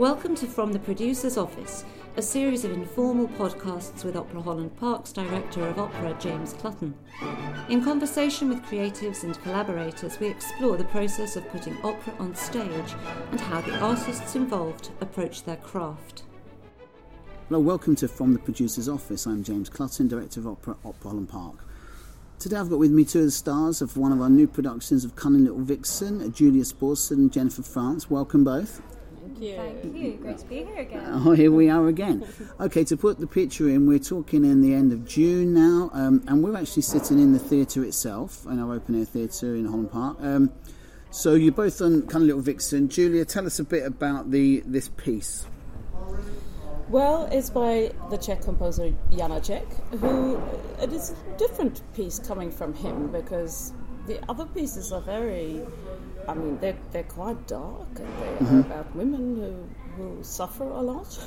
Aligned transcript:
Welcome 0.00 0.34
to 0.36 0.46
From 0.46 0.72
the 0.72 0.78
Producer's 0.78 1.36
Office, 1.36 1.84
a 2.16 2.22
series 2.22 2.64
of 2.64 2.72
informal 2.72 3.28
podcasts 3.28 4.02
with 4.02 4.16
Opera 4.16 4.40
Holland 4.40 4.74
Park's 4.78 5.12
Director 5.12 5.66
of 5.66 5.78
Opera, 5.78 6.16
James 6.18 6.54
Clutton. 6.54 6.94
In 7.68 7.84
conversation 7.84 8.48
with 8.48 8.62
creatives 8.62 9.24
and 9.24 9.38
collaborators, 9.42 10.18
we 10.18 10.28
explore 10.28 10.78
the 10.78 10.84
process 10.84 11.36
of 11.36 11.46
putting 11.50 11.76
opera 11.84 12.14
on 12.18 12.34
stage 12.34 12.94
and 13.30 13.38
how 13.40 13.60
the 13.60 13.78
artists 13.78 14.36
involved 14.36 14.88
approach 15.02 15.44
their 15.44 15.56
craft. 15.56 16.22
Hello, 17.50 17.60
welcome 17.60 17.94
to 17.96 18.08
From 18.08 18.32
the 18.32 18.38
Producer's 18.38 18.88
Office. 18.88 19.26
I'm 19.26 19.44
James 19.44 19.68
Clutton, 19.68 20.08
Director 20.08 20.40
of 20.40 20.46
Opera, 20.46 20.76
Opera 20.82 21.10
Holland 21.10 21.28
Park. 21.28 21.62
Today 22.38 22.56
I've 22.56 22.70
got 22.70 22.78
with 22.78 22.90
me 22.90 23.04
two 23.04 23.18
of 23.18 23.26
the 23.26 23.30
stars 23.30 23.82
of 23.82 23.98
one 23.98 24.12
of 24.12 24.22
our 24.22 24.30
new 24.30 24.46
productions 24.46 25.04
of 25.04 25.14
Cunning 25.14 25.44
Little 25.44 25.60
Vixen, 25.60 26.32
Julia 26.32 26.62
Sporsén 26.62 27.18
and 27.18 27.30
Jennifer 27.30 27.62
France. 27.62 28.08
Welcome 28.08 28.44
both. 28.44 28.80
Thank 29.40 29.52
you. 29.52 29.80
Thank 29.80 29.96
you. 29.96 30.12
Great 30.20 30.38
to 30.38 30.44
be 30.44 30.56
here 30.64 30.76
again. 30.76 31.00
Oh, 31.24 31.32
here 31.32 31.50
we 31.50 31.70
are 31.70 31.88
again. 31.88 32.26
Okay, 32.60 32.84
to 32.84 32.96
put 32.96 33.18
the 33.18 33.26
picture 33.26 33.68
in, 33.68 33.86
we're 33.86 33.98
talking 33.98 34.44
in 34.44 34.60
the 34.60 34.74
end 34.74 34.92
of 34.92 35.06
June 35.06 35.54
now, 35.54 35.90
um, 35.94 36.22
and 36.26 36.44
we're 36.44 36.56
actually 36.56 36.82
sitting 36.82 37.18
in 37.18 37.32
the 37.32 37.38
theatre 37.38 37.82
itself, 37.84 38.44
in 38.46 38.58
our 38.58 38.74
open 38.74 38.98
air 38.98 39.04
theatre 39.06 39.54
in 39.54 39.66
Holland 39.66 39.90
Park. 39.90 40.18
Um, 40.20 40.52
so 41.10 41.34
you're 41.34 41.52
both 41.52 41.80
on 41.80 42.02
Cunning 42.06 42.28
Little 42.28 42.42
Vixen. 42.42 42.88
Julia, 42.88 43.24
tell 43.24 43.46
us 43.46 43.58
a 43.58 43.64
bit 43.64 43.86
about 43.86 44.30
the 44.30 44.62
this 44.66 44.88
piece. 44.88 45.46
Well, 46.90 47.28
it's 47.30 47.50
by 47.50 47.92
the 48.10 48.18
Czech 48.18 48.42
composer 48.42 48.92
Janacek, 49.10 49.64
who 50.00 50.40
it 50.82 50.92
is 50.92 51.10
a 51.10 51.38
different 51.38 51.80
piece 51.94 52.18
coming 52.18 52.50
from 52.50 52.74
him 52.74 53.10
because 53.12 53.72
the 54.06 54.20
other 54.28 54.44
pieces 54.46 54.92
are 54.92 55.00
very, 55.00 55.60
I 56.30 56.34
mean, 56.34 56.58
they're, 56.60 56.76
they're 56.92 57.02
quite 57.02 57.48
dark 57.48 57.88
and 57.96 58.08
they 58.20 58.46
are 58.46 58.60
about 58.60 58.94
women 58.94 59.66
who, 59.96 60.14
who 60.14 60.22
suffer 60.22 60.62
a 60.62 60.80
lot. 60.80 61.18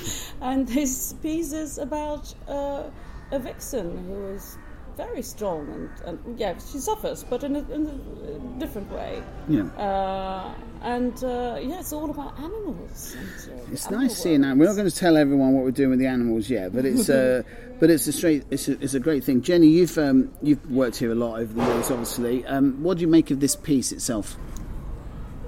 and 0.40 0.68
this 0.68 1.14
piece 1.14 1.52
is 1.52 1.78
about 1.78 2.32
uh, 2.46 2.84
a 3.32 3.38
vixen 3.40 4.06
who 4.06 4.26
is 4.28 4.56
very 4.96 5.22
strong 5.22 5.68
and, 5.68 5.90
and 6.06 6.38
yeah, 6.38 6.54
she 6.58 6.78
suffers, 6.78 7.24
but 7.24 7.42
in 7.42 7.56
a, 7.56 7.58
in 7.70 7.86
a 7.86 8.60
different 8.60 8.90
way. 8.92 9.22
Yeah. 9.48 9.62
Uh, 9.62 10.54
and 10.82 11.24
uh, 11.24 11.58
yeah, 11.60 11.80
it's 11.80 11.92
all 11.92 12.10
about 12.10 12.38
animals. 12.38 13.16
And, 13.18 13.28
uh, 13.28 13.72
It's 13.72 13.86
animal 13.86 14.02
nice 14.02 14.22
seeing 14.22 14.42
that. 14.42 14.56
We're 14.56 14.66
not 14.66 14.76
going 14.76 14.88
to 14.88 14.94
tell 14.94 15.16
everyone 15.16 15.54
what 15.54 15.64
we're 15.64 15.70
doing 15.70 15.90
with 15.90 15.98
the 15.98 16.06
animals 16.06 16.50
yet, 16.50 16.74
but 16.74 16.84
it's 16.84 17.08
uh, 17.08 17.42
but 17.80 17.90
it's 17.90 18.06
a 18.06 18.12
straight 18.12 18.44
it's 18.50 18.68
a, 18.68 18.72
it's 18.82 18.94
a 18.94 19.00
great 19.00 19.24
thing. 19.24 19.42
Jenny, 19.42 19.68
you've 19.68 19.96
um, 19.98 20.32
you've 20.42 20.70
worked 20.70 20.96
here 20.96 21.12
a 21.12 21.14
lot 21.14 21.40
over 21.40 21.52
the 21.52 21.64
years, 21.64 21.90
obviously. 21.90 22.44
Um, 22.46 22.82
what 22.82 22.98
do 22.98 23.02
you 23.02 23.08
make 23.08 23.30
of 23.30 23.40
this 23.40 23.56
piece 23.56 23.92
itself? 23.92 24.36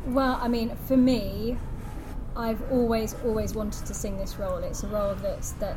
Well, 0.06 0.38
I 0.40 0.48
mean, 0.48 0.76
for 0.86 0.96
me, 0.96 1.56
I've 2.36 2.60
always, 2.70 3.14
always 3.24 3.54
wanted 3.54 3.86
to 3.86 3.94
sing 3.94 4.16
this 4.18 4.38
role. 4.38 4.58
It's 4.58 4.82
a 4.82 4.88
role 4.88 5.14
that's 5.14 5.52
that 5.52 5.76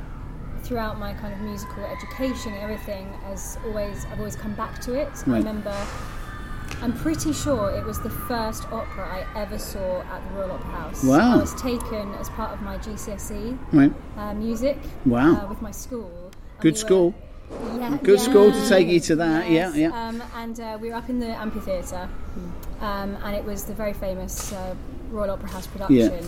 throughout 0.64 1.00
my 1.00 1.14
kind 1.14 1.34
of 1.34 1.40
musical 1.42 1.86
education 1.86 2.54
and 2.54 2.62
everything, 2.62 3.08
as 3.32 3.58
always, 3.66 4.06
I've 4.12 4.20
always 4.20 4.36
come 4.36 4.54
back 4.56 4.82
to 4.82 4.94
it. 4.96 5.10
I 5.28 5.32
remember. 5.38 5.76
I'm 6.82 6.94
pretty 6.94 7.32
sure 7.32 7.72
it 7.72 7.86
was 7.86 8.02
the 8.02 8.10
first 8.10 8.66
opera 8.74 9.08
I 9.08 9.40
ever 9.40 9.58
saw 9.58 10.02
at 10.02 10.22
the 10.28 10.36
Royal 10.36 10.52
Opera 10.52 10.66
House. 10.72 11.04
Wow. 11.04 11.36
I 11.36 11.38
was 11.38 11.56
taken 11.56 12.14
as 12.16 12.30
part 12.30 12.52
of 12.54 12.62
my 12.62 12.78
GCSE 12.78 13.58
Right. 13.72 13.94
Uh, 14.18 14.34
music 14.34 14.78
Wow. 15.06 15.36
uh, 15.38 15.48
with 15.48 15.62
my 15.62 15.72
school. 15.72 16.12
Good 16.60 16.64
we 16.66 16.72
were- 16.72 16.78
school. 16.78 17.16
Yeah, 17.52 17.98
Good 18.04 18.20
school 18.20 18.52
to 18.52 18.70
take 18.70 18.88
you 18.88 19.00
to 19.02 19.16
that. 19.18 19.50
Yes, 19.50 19.76
Yeah, 19.76 19.90
yeah. 19.90 20.08
Um, 20.08 20.22
and 20.36 20.60
uh, 20.60 20.78
we 20.82 20.90
were 20.90 20.96
up 20.96 21.10
in 21.10 21.20
the 21.20 21.28
amphitheatre, 21.28 22.10
um, 22.82 23.16
and 23.24 23.36
it 23.36 23.44
was 23.44 23.64
the 23.64 23.74
very 23.74 23.94
famous 23.94 24.52
uh, 24.54 24.76
Royal 25.12 25.32
Opera 25.32 25.50
House 25.50 25.68
production. 25.68 26.26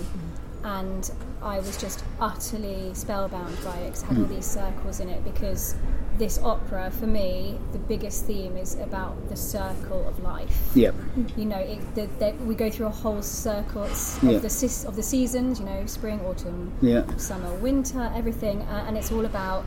And 0.64 1.10
I 1.42 1.58
was 1.60 1.78
just 1.78 2.04
utterly 2.20 2.94
spellbound 2.94 3.58
by 3.64 3.78
it 3.78 3.92
'cause 3.94 4.04
it 4.04 4.08
had 4.08 4.18
all 4.18 4.26
Hmm. 4.26 4.34
these 4.36 4.46
circles 4.46 5.00
in 5.00 5.08
it 5.08 5.24
because 5.24 5.76
this 6.18 6.38
opera, 6.44 6.92
for 6.92 7.08
me, 7.08 7.58
the 7.72 7.78
biggest 7.78 8.26
theme 8.26 8.58
is 8.58 8.76
about 8.76 9.16
the 9.30 9.38
circle 9.38 10.06
of 10.06 10.22
life. 10.22 10.70
Yep. 10.76 10.96
You 11.38 11.46
know, 11.46 11.60
it, 11.60 11.80
the, 11.96 12.10
the, 12.20 12.34
we 12.46 12.56
go 12.56 12.70
through 12.70 12.88
a 12.88 12.92
whole 13.04 13.22
circle 13.22 13.84
of, 13.84 14.20
Yeah. 14.22 14.40
the, 14.40 14.84
of 14.88 14.96
the 14.98 15.04
seasons, 15.04 15.60
you 15.62 15.66
know, 15.66 15.86
spring, 15.86 16.20
autumn, 16.28 16.72
Yeah. 16.82 17.04
summer, 17.16 17.54
winter, 17.56 18.12
everything, 18.14 18.62
uh, 18.64 18.84
and 18.86 18.98
it's 18.98 19.14
all 19.14 19.24
about 19.26 19.64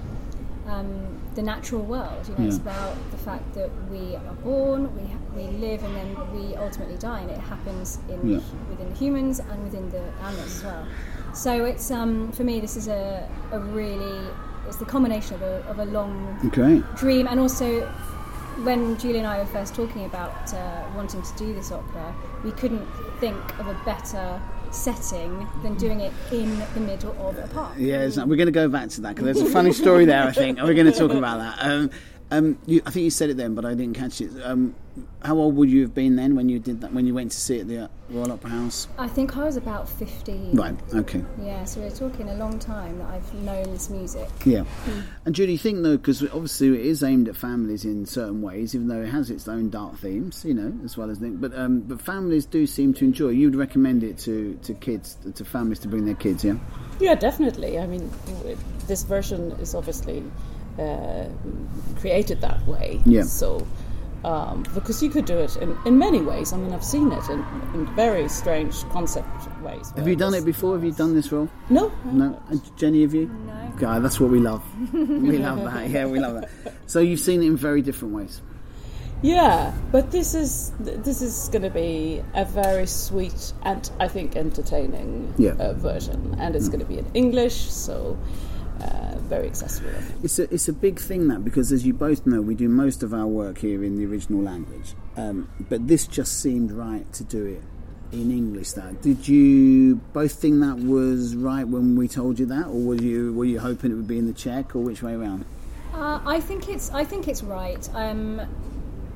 um, 0.69 1.21
the 1.35 1.43
natural 1.43 1.83
world. 1.83 2.29
You 2.29 2.35
know, 2.37 2.47
it's 2.47 2.59
about 2.59 2.97
the 3.11 3.19
fact 3.19 3.55
that 3.55 3.71
we 3.91 4.17
are 4.17 4.35
born, 4.45 4.95
we 4.97 5.03
we 5.35 5.49
live, 5.59 5.83
and 5.83 5.95
then 5.97 6.17
we 6.35 6.55
ultimately 6.57 6.97
die, 6.99 7.21
and 7.21 7.31
it 7.31 7.39
happens 7.39 7.99
in 8.09 8.29
Yeah. 8.29 8.41
within 8.71 8.89
the 8.91 8.95
humans 8.97 9.39
and 9.41 9.63
within 9.65 9.89
the 9.91 10.03
animals 10.23 10.57
as 10.59 10.65
well. 10.65 10.87
So 11.35 11.65
it's 11.65 11.91
um, 11.91 12.31
for 12.33 12.45
me, 12.45 12.61
this 12.61 12.77
is 12.77 12.89
a, 12.89 13.29
a 13.53 13.59
really 13.59 14.29
it's 14.69 14.77
the 14.77 14.85
combination 14.85 15.35
of 15.35 15.43
a, 15.43 15.55
of 15.69 15.79
a 15.81 15.85
long 15.87 16.39
Great. 16.53 16.85
dream 16.95 17.27
and 17.27 17.41
also 17.41 17.81
when 18.63 18.97
Julie 18.99 19.19
and 19.19 19.27
I 19.27 19.39
were 19.39 19.47
first 19.47 19.75
talking 19.75 20.05
about 20.05 20.55
uh, 20.55 20.85
wanting 20.95 21.23
to 21.23 21.37
do 21.37 21.53
this 21.55 21.73
opera, 21.73 22.15
we 22.45 22.53
couldn't 22.53 22.87
think 23.19 23.37
of 23.59 23.67
a 23.67 23.75
better 23.85 24.41
setting 24.73 25.47
than 25.63 25.75
doing 25.77 26.01
it 26.01 26.13
in 26.31 26.59
the 26.75 26.81
middle 26.81 27.15
of 27.27 27.39
a 27.39 27.47
park. 27.49 27.75
Yeah, 27.77 28.07
we're 28.25 28.37
going 28.37 28.47
to 28.47 28.53
go 28.53 28.69
back 28.69 28.89
to 28.91 29.01
that 29.03 29.15
because 29.15 29.25
there's 29.25 29.49
a 29.49 29.53
funny 29.53 29.73
story 29.73 30.05
there. 30.05 30.25
I 30.25 30.33
think 30.33 30.59
and 30.59 30.67
we're 30.67 30.75
going 30.75 30.91
to 30.91 30.99
talk 30.99 31.13
about 31.13 31.39
that. 31.39 31.65
Um, 31.65 31.91
um, 32.33 32.59
you, 32.65 32.81
I 32.87 32.91
think 32.91 33.05
you 33.05 33.11
said 33.11 33.29
it 33.29 33.37
then, 33.37 33.55
but 33.55 33.67
I 33.67 33.75
didn't 33.75 33.95
catch 33.95 34.23
it. 34.23 34.31
Um, 34.43 34.75
how 35.23 35.37
old 35.37 35.55
would 35.57 35.71
you 35.71 35.83
have 35.83 35.95
been 35.95 36.17
then 36.17 36.35
when 36.35 36.49
you 36.49 36.59
did 36.59 36.81
that? 36.81 36.93
When 36.93 37.07
you 37.07 37.15
went 37.15 37.31
to 37.33 37.37
see 37.37 37.59
it 37.59 37.61
at 37.63 37.69
the 37.69 37.85
uh, 37.85 37.89
Royal 38.09 38.33
Opera 38.33 38.51
House? 38.51 38.89
I 38.99 39.07
think 39.07 39.37
I 39.37 39.45
was 39.45 39.59
about 39.59 39.87
15. 39.87 40.53
Right. 40.53 40.75
Okay. 40.95 41.23
Yeah, 41.43 41.65
so 41.65 41.81
we're 41.81 41.91
talking 41.91 42.31
a 42.31 42.35
long 42.35 42.59
time 42.59 42.99
that 42.99 43.11
I've 43.11 43.35
known 43.35 43.65
this 43.65 43.91
music. 43.91 44.29
Yeah. 44.47 44.65
And 45.27 45.35
Judy, 45.35 45.53
you 45.53 45.59
think 45.59 45.83
though, 45.83 45.99
because 45.99 46.23
obviously 46.23 46.69
it 46.69 46.87
is 46.87 47.03
aimed 47.03 47.29
at 47.29 47.37
families 47.37 47.85
in 47.85 48.07
certain 48.07 48.41
ways, 48.41 48.75
even 48.75 48.89
though 48.89 49.03
it 49.03 49.09
has 49.09 49.31
its 49.31 49.47
own 49.47 49.69
dark 49.69 49.99
themes, 49.99 50.43
you 50.45 50.55
know, 50.55 50.73
as 50.85 50.97
well 50.97 51.11
as 51.11 51.19
things. 51.19 51.39
But 51.39 51.55
um, 51.55 51.81
but 51.81 52.01
families 52.01 52.47
do 52.47 52.67
seem 52.67 52.95
to 52.95 53.05
enjoy. 53.05 53.29
You'd 53.29 53.55
recommend 53.55 54.03
it 54.03 54.19
to, 54.21 54.59
to 54.63 54.75
kids, 54.75 55.19
to 55.35 55.45
families 55.45 55.81
to 55.81 55.89
bring 55.89 56.07
their 56.07 56.15
kids, 56.15 56.45
yeah. 56.45 56.55
Yeah, 56.99 57.15
definitely. 57.15 57.79
I 57.79 57.87
mean, 57.87 58.11
this 58.87 59.03
version 59.03 59.53
is 59.53 59.75
obviously 59.75 60.23
uh, 60.79 61.27
created 61.99 62.41
that 62.41 62.67
way. 62.67 63.01
Yeah. 63.05 63.23
So, 63.23 63.67
um, 64.25 64.63
because 64.75 65.03
you 65.03 65.11
could 65.11 65.25
do 65.25 65.39
it 65.39 65.57
in, 65.57 65.77
in 65.85 65.99
many 65.99 66.21
ways. 66.21 66.53
I 66.53 66.57
mean, 66.57 66.73
I've 66.73 66.85
seen 66.85 67.11
it 67.13 67.29
in, 67.29 67.41
in 67.75 67.87
very 67.97 68.29
strange 68.29 68.85
concept 68.91 69.29
ways. 69.63 69.93
Have 69.97 70.07
you 70.07 70.17
done 70.17 70.35
it 70.35 70.45
before? 70.45 70.75
Have 70.75 70.85
you 70.85 70.93
done 70.93 71.15
this 71.15 71.33
role? 71.33 71.49
No. 71.71 71.93
No. 72.05 72.41
And 72.49 72.61
Jenny, 72.77 73.03
have 73.03 73.15
you? 73.15 73.27
No. 73.47 73.73
God, 73.79 74.03
that's 74.05 74.21
what 74.21 74.31
we 74.31 74.39
love. 74.39 74.63
we 74.93 75.39
love 75.39 75.65
that. 75.65 75.89
Yeah, 75.89 76.07
we 76.07 76.21
love 76.21 76.35
that. 76.43 76.51
So 76.87 77.01
you've 77.01 77.21
seen 77.21 77.43
it 77.43 77.47
in 77.47 77.57
very 77.57 77.83
different 77.83 78.15
ways. 78.15 78.41
Yeah, 79.23 79.73
but 79.93 80.11
this 80.11 80.35
is 80.35 80.73
this 80.81 81.23
is 81.23 81.49
going 81.53 81.63
to 81.63 81.71
be 81.71 82.25
a 82.35 82.45
very 82.45 82.87
sweet 82.89 83.53
and 83.63 83.89
I 84.01 84.09
think 84.09 84.35
entertaining 84.35 85.33
Yeah. 85.39 85.53
uh, 85.53 85.75
version, 85.75 86.35
and 86.41 86.57
it's 86.57 86.67
going 86.69 86.81
to 86.81 86.85
be 86.87 86.99
in 86.99 87.07
English, 87.15 87.55
so 87.71 88.19
uh, 88.83 89.19
very 89.29 89.47
accessible. 89.47 89.91
It's 90.23 90.39
a, 90.39 90.53
it's 90.53 90.69
a 90.69 90.73
big 90.73 90.99
thing 90.99 91.29
that 91.29 91.45
because 91.45 91.73
as 91.73 91.87
you 91.87 91.95
both 91.95 92.27
know, 92.27 92.41
we 92.41 92.55
do 92.55 92.69
most 92.69 93.03
of 93.03 93.15
our 93.15 93.27
work 93.27 93.59
here 93.59 93.83
in 93.85 93.97
the 93.97 94.07
original 94.07 94.43
language, 94.43 94.95
um, 95.17 95.49
but 95.69 95.89
this 95.89 96.07
just 96.07 96.41
seemed 96.41 96.73
right 96.73 97.11
to 97.15 97.25
do 97.25 97.45
it 97.45 97.63
in 98.13 98.31
English. 98.31 98.73
That 98.73 99.01
did 99.03 99.27
you 99.27 99.97
both 100.13 100.33
think 100.33 100.61
that 100.61 100.79
was 100.79 101.35
right 101.35 101.67
when 101.67 101.97
we 101.97 102.09
told 102.09 102.39
you 102.39 102.47
that, 102.47 102.67
or 102.67 102.81
were 102.81 102.95
you 102.95 103.33
were 103.33 103.45
you 103.45 103.61
hoping 103.61 103.91
it 103.91 103.95
would 103.95 104.09
be 104.09 104.19
in 104.19 104.27
the 104.27 104.33
Czech, 104.33 104.77
or 104.77 104.81
which 104.81 105.03
way 105.03 105.15
around? 105.15 105.45
Uh, 105.95 106.21
I 106.25 106.41
think 106.41 106.69
it's 106.69 106.91
I 106.91 107.05
think 107.05 107.29
it's 107.29 107.43
right. 107.43 107.89
Um, 107.95 108.41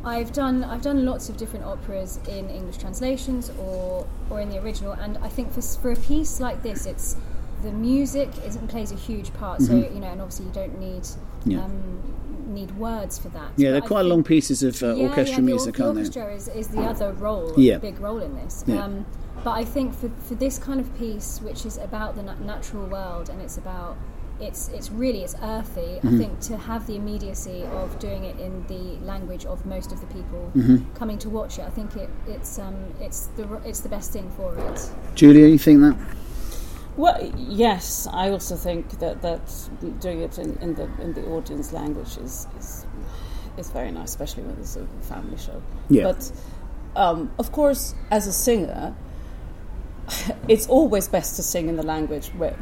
I've 0.05 0.33
done 0.33 0.63
I've 0.63 0.83
done 0.83 1.05
lots 1.05 1.29
of 1.29 1.37
different 1.37 1.65
operas 1.65 2.21
in 2.29 2.49
English 2.49 2.79
translations 2.79 3.51
or 3.59 4.07
or 4.31 4.41
in 4.41 4.49
the 4.49 4.59
original, 4.63 4.93
and 4.93 5.19
I 5.19 5.29
think 5.29 5.53
for 5.53 5.63
for 5.63 5.93
a 5.93 5.97
piece 5.97 6.41
like 6.41 6.63
this, 6.63 6.87
it's 6.87 7.17
the 7.63 7.73
music 7.73 8.29
is, 8.45 8.57
plays 8.69 8.93
a 8.93 8.97
huge 8.97 9.33
part. 9.35 9.61
So 9.63 9.75
you 9.75 10.01
know, 10.01 10.07
and 10.09 10.21
obviously 10.21 10.47
you 10.47 10.53
don't 10.53 10.79
need 10.79 11.03
Mm-hmm. 11.03 11.51
Yeah. 11.53 11.65
um, 11.65 12.55
need 12.55 12.71
words 12.77 13.19
for 13.19 13.29
that. 13.29 13.53
Yeah, 13.57 13.69
But 13.69 13.73
they're 13.73 13.81
quite 13.83 14.01
think- 14.03 14.11
long 14.11 14.25
pieces 14.25 14.63
of 14.65 14.83
uh, 14.83 14.95
yeah, 14.95 15.09
orchestral 15.09 15.41
yeah, 15.41 15.47
music, 15.47 15.77
the 15.77 15.85
aren't 15.85 15.95
they? 15.97 16.01
orchestra 16.03 16.35
is, 16.35 16.49
is 16.49 16.69
the 16.69 16.81
other 16.83 17.13
role, 17.13 17.53
Yeah. 17.57 17.79
big 17.79 18.01
role 18.01 18.19
in 18.19 18.35
this. 18.35 18.65
Yeah. 18.67 18.83
Um, 18.85 19.07
but 19.45 19.53
I 19.53 19.65
think 19.65 19.95
for, 19.95 20.09
for 20.27 20.35
this 20.35 20.59
kind 20.59 20.81
of 20.81 20.99
piece, 20.99 21.41
which 21.41 21.65
is 21.67 21.77
about 21.79 22.17
the 22.17 22.23
nat- 22.25 22.41
natural 22.41 22.87
world 22.87 23.29
and 23.31 23.41
it's 23.41 23.59
about 23.59 23.97
it's 24.41 24.69
it's 24.69 24.91
really 24.91 25.23
it's 25.23 25.35
earthy. 25.43 25.81
Mm-hmm. 26.01 26.09
I 26.15 26.19
think 26.19 26.41
to 26.41 26.57
have 26.59 26.87
the 26.87 26.97
immediacy 26.97 27.63
of 27.65 27.99
doing 28.01 28.25
it 28.25 28.39
in 28.41 28.67
the 28.67 28.99
language 29.07 29.47
of 29.47 29.65
most 29.65 29.93
of 29.93 30.01
the 30.01 30.07
people 30.09 30.51
Mm-hmm. 30.57 30.93
coming 30.95 31.19
to 31.19 31.31
watch 31.31 31.59
it, 31.59 31.63
I 31.63 31.71
think 31.71 31.97
it, 31.97 32.11
it's 32.27 32.59
um, 32.59 32.77
it's 33.01 33.29
the 33.37 33.45
it's 33.65 33.81
the 33.81 33.89
best 33.89 34.13
thing 34.13 34.29
for 34.37 34.57
it. 34.59 34.91
Julia, 35.15 35.47
you 35.47 35.59
think 35.59 35.81
that? 35.81 35.97
Well, 36.97 37.33
yes, 37.37 38.07
I 38.13 38.31
also 38.31 38.57
think 38.57 38.99
that 39.01 39.21
that 39.23 39.41
doing 40.01 40.21
it 40.23 40.39
in, 40.39 40.57
in 40.63 40.75
the 40.75 40.89
in 41.01 41.13
the 41.13 41.25
audience 41.27 41.73
language 41.73 42.17
is 42.17 42.47
is, 42.59 42.87
is 43.59 43.71
very 43.71 43.91
nice, 43.91 44.11
especially 44.11 44.45
when 44.45 44.57
it's 44.59 44.77
a 44.77 44.87
family 45.03 45.37
show. 45.37 45.61
Yeah. 45.91 46.05
But 46.05 46.33
um, 46.97 47.31
of 47.39 47.53
course, 47.53 47.95
as 48.11 48.27
a 48.27 48.33
singer, 48.33 48.95
it's 50.49 50.67
always 50.69 51.09
best 51.09 51.37
to 51.37 51.43
sing 51.43 51.69
in 51.69 51.77
the 51.77 51.83
language 51.83 52.29
where, 52.39 52.57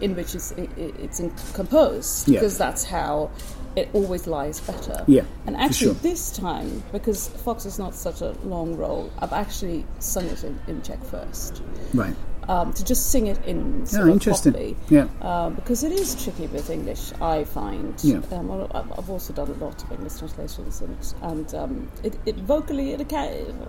in 0.00 0.16
which 0.16 0.34
it's, 0.34 0.52
it's 0.56 1.22
composed 1.54 2.28
Yeah. 2.28 2.40
because 2.40 2.58
that's 2.58 2.84
how 2.84 3.30
it 3.76 3.88
always 3.92 4.26
lies 4.26 4.58
better. 4.60 5.04
Yeah, 5.06 5.22
And 5.46 5.56
actually, 5.56 5.92
sure. 5.92 6.02
this 6.02 6.36
time, 6.36 6.82
because 6.90 7.28
Fox 7.28 7.64
is 7.64 7.78
not 7.78 7.94
such 7.94 8.22
a 8.22 8.32
long 8.42 8.76
role, 8.76 9.12
I've 9.20 9.32
actually 9.32 9.84
sung 10.00 10.24
it 10.26 10.42
in, 10.42 10.58
in 10.66 10.82
Czech 10.82 11.04
first. 11.04 11.62
Right. 11.94 12.16
Um, 12.48 12.72
to 12.72 12.82
just 12.82 13.10
sing 13.10 13.26
it 13.26 13.38
in 13.44 13.84
sort 13.84 14.00
Yeah, 14.00 14.08
of 14.08 14.12
interesting. 14.14 14.52
properly. 14.52 14.76
Yeah. 14.88 15.06
Uh, 15.20 15.50
because 15.50 15.84
it 15.84 15.92
is 15.92 16.14
tricky 16.22 16.46
with 16.46 16.70
English, 16.70 17.12
I 17.20 17.44
find. 17.44 17.92
Yeah. 18.02 18.20
Um, 18.32 18.66
I've 18.72 19.10
also 19.10 19.34
done 19.34 19.48
a 19.50 19.64
lot 19.64 19.82
of 19.82 19.92
English 19.92 20.16
translations, 20.18 20.80
and, 20.80 20.96
and 21.22 21.54
um, 21.54 21.88
it, 22.02 22.16
it 22.24 22.36
vocally, 22.36 22.92
it, 22.92 23.12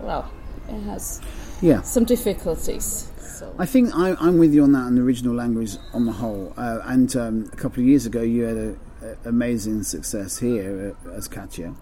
well, 0.02 0.30
it 0.68 0.80
has 0.84 1.20
Yeah. 1.60 1.82
some 1.82 2.04
difficulties. 2.06 3.10
So. 3.18 3.54
I 3.58 3.66
think 3.66 3.94
I, 3.94 4.16
I'm 4.18 4.38
with 4.38 4.54
you 4.54 4.62
on 4.64 4.72
that 4.72 4.86
and 4.86 4.96
the 4.96 5.02
original 5.02 5.34
language 5.34 5.76
on 5.92 6.06
the 6.06 6.12
whole. 6.12 6.54
Uh, 6.56 6.80
and 6.84 7.14
um, 7.16 7.50
a 7.52 7.56
couple 7.56 7.82
of 7.82 7.86
years 7.88 8.06
ago, 8.06 8.22
you 8.22 8.44
had 8.44 8.56
a, 8.56 8.76
a 9.02 9.28
amazing 9.28 9.82
success 9.82 10.38
here 10.38 10.94
uh, 11.06 11.10
as 11.10 11.28
Katya. 11.28 11.74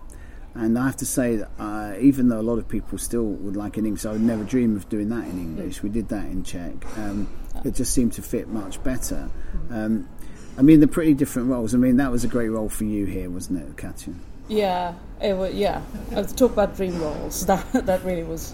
And 0.55 0.77
I 0.79 0.87
have 0.87 0.97
to 0.97 1.07
say 1.07 1.37
that 1.37 1.51
uh, 1.59 1.95
even 2.01 2.29
though 2.29 2.41
a 2.41 2.43
lot 2.43 2.59
of 2.59 2.69
people 2.69 2.99
still 2.99 3.25
would 3.25 3.55
like 3.57 3.77
it 3.77 3.81
in 3.81 3.87
English, 3.87 4.05
I 4.07 4.13
would 4.13 4.21
never 4.23 4.43
dream 4.45 4.77
of 4.77 4.89
doing 4.89 5.09
that 5.11 5.25
in 5.25 5.39
English. 5.39 5.83
We 5.83 5.89
did 5.89 6.09
that 6.09 6.25
in 6.25 6.43
Czech. 6.43 6.75
Um, 6.99 7.29
it 7.65 7.75
just 7.75 7.93
seemed 7.93 8.13
to 8.15 8.23
fit 8.23 8.49
much 8.49 8.83
better. 8.83 9.31
Um, 9.71 10.09
I 10.57 10.63
mean, 10.63 10.81
they're 10.81 10.89
pretty 10.89 11.15
different 11.15 11.49
roles. 11.49 11.75
I 11.75 11.79
mean, 11.79 11.99
that 11.99 12.11
was 12.11 12.25
a 12.25 12.29
great 12.29 12.49
role 12.49 12.69
for 12.69 12.85
you 12.85 13.07
here, 13.07 13.31
wasn't 13.31 13.61
it, 13.63 13.77
Katya? 13.77 14.15
Yeah, 14.49 14.95
it 15.21 15.37
was, 15.37 15.55
yeah. 15.55 15.83
To 16.11 16.25
talk 16.35 16.53
about 16.53 16.75
dream 16.75 16.99
roles, 17.01 17.47
that 17.51 17.65
that 17.73 18.03
really 18.05 18.25
was 18.25 18.53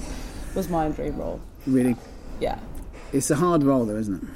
was 0.55 0.69
my 0.69 0.89
dream 0.89 1.17
role. 1.17 1.41
Really, 1.67 1.97
Yeah, 2.41 2.59
it's 3.13 3.31
a 3.31 3.37
hard 3.37 3.63
role, 3.63 3.87
though, 3.87 3.97
isn't 3.97 4.23
it? 4.23 4.29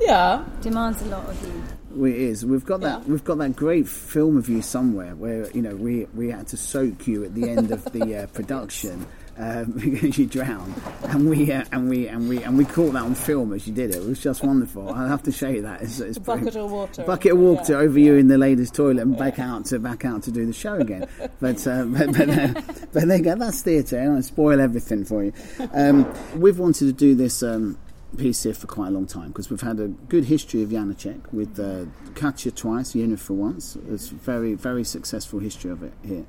yeah. 0.00 0.44
Demands 0.62 1.00
a 1.02 1.06
lot 1.06 1.28
of 1.28 1.40
you. 1.46 1.62
Well, 1.94 2.10
it 2.10 2.16
is. 2.16 2.44
We've 2.44 2.64
got 2.64 2.80
that. 2.80 3.00
Yeah. 3.02 3.08
We've 3.08 3.24
got 3.24 3.38
that 3.38 3.56
great 3.56 3.86
film 3.88 4.36
of 4.36 4.48
you 4.48 4.62
somewhere 4.62 5.14
where 5.14 5.50
you 5.52 5.62
know 5.62 5.74
we 5.76 6.06
we 6.14 6.30
had 6.30 6.48
to 6.48 6.56
soak 6.56 7.06
you 7.06 7.24
at 7.24 7.34
the 7.34 7.48
end 7.48 7.70
of 7.70 7.84
the 7.92 8.22
uh, 8.22 8.26
production 8.28 9.06
um, 9.36 9.72
because 9.76 10.18
you 10.18 10.26
drowned, 10.26 10.74
and 11.04 11.28
we 11.28 11.50
uh, 11.52 11.64
and 11.72 11.88
we 11.88 12.08
and 12.08 12.28
we 12.28 12.42
and 12.42 12.56
we 12.58 12.64
caught 12.64 12.92
that 12.94 13.02
on 13.02 13.14
film 13.14 13.52
as 13.52 13.66
you 13.66 13.72
did 13.74 13.90
it. 13.90 13.96
It 13.96 14.04
was 14.08 14.20
just 14.20 14.42
wonderful. 14.44 14.88
I'll 14.90 15.08
have 15.08 15.22
to 15.24 15.32
show 15.32 15.48
you 15.48 15.62
that. 15.62 15.82
It's, 15.82 16.00
it's 16.00 16.18
bucket 16.18 16.56
of 16.56 16.70
water. 16.70 17.04
Bucket 17.04 17.32
of 17.32 17.38
water 17.38 17.72
Yeah. 17.74 17.78
over 17.78 17.98
you 17.98 18.14
in 18.16 18.28
the 18.28 18.38
ladies' 18.38 18.70
toilet 18.70 19.02
and 19.02 19.16
back 19.16 19.38
out 19.38 19.66
to 19.66 19.78
back 19.78 20.04
out 20.04 20.22
to 20.24 20.30
do 20.32 20.46
the 20.46 20.52
show 20.52 20.74
again. 20.74 21.08
But 21.40 21.66
uh, 21.66 21.84
but 21.86 22.12
but, 22.12 22.28
uh, 22.28 22.48
but 22.92 23.08
there 23.08 23.16
you 23.18 23.24
go. 23.24 23.34
That's 23.36 23.62
theatre. 23.62 24.14
I 24.16 24.20
spoil 24.20 24.60
everything 24.60 25.04
for 25.04 25.24
you. 25.24 25.32
Um, 25.72 26.12
we've 26.36 26.58
wanted 26.58 26.86
to 26.86 26.92
do 26.92 27.14
this. 27.14 27.42
Um, 27.42 27.78
here 28.18 28.54
for 28.54 28.66
quite 28.66 28.88
a 28.88 28.90
long 28.90 29.06
time 29.06 29.28
because 29.28 29.50
we've 29.50 29.60
had 29.60 29.80
a 29.80 29.88
good 29.88 30.24
history 30.24 30.62
of 30.62 30.70
Janacek 30.70 31.32
with 31.32 31.58
uh, 31.58 31.86
Katya 32.14 32.52
twice, 32.52 32.94
Jenůfa 32.94 33.30
once. 33.30 33.76
It's 33.88 34.10
a 34.10 34.14
very, 34.14 34.54
very 34.54 34.84
successful 34.84 35.40
history 35.40 35.70
of 35.70 35.82
it 35.82 35.92
here. 36.04 36.24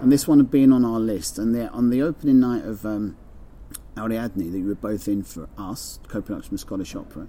And 0.00 0.12
this 0.12 0.26
one 0.26 0.38
had 0.38 0.50
been 0.50 0.72
on 0.72 0.84
our 0.84 1.00
list. 1.00 1.38
And 1.38 1.56
on 1.70 1.90
the 1.90 2.02
opening 2.02 2.40
night 2.40 2.64
of 2.64 2.84
um, 2.84 3.16
Ariadne, 3.96 4.50
that 4.52 4.58
you 4.58 4.66
were 4.66 4.74
both 4.74 5.08
in 5.08 5.22
for 5.22 5.48
us, 5.56 5.98
co 6.08 6.22
production 6.22 6.54
of 6.54 6.60
Scottish 6.60 6.94
Opera, 6.94 7.28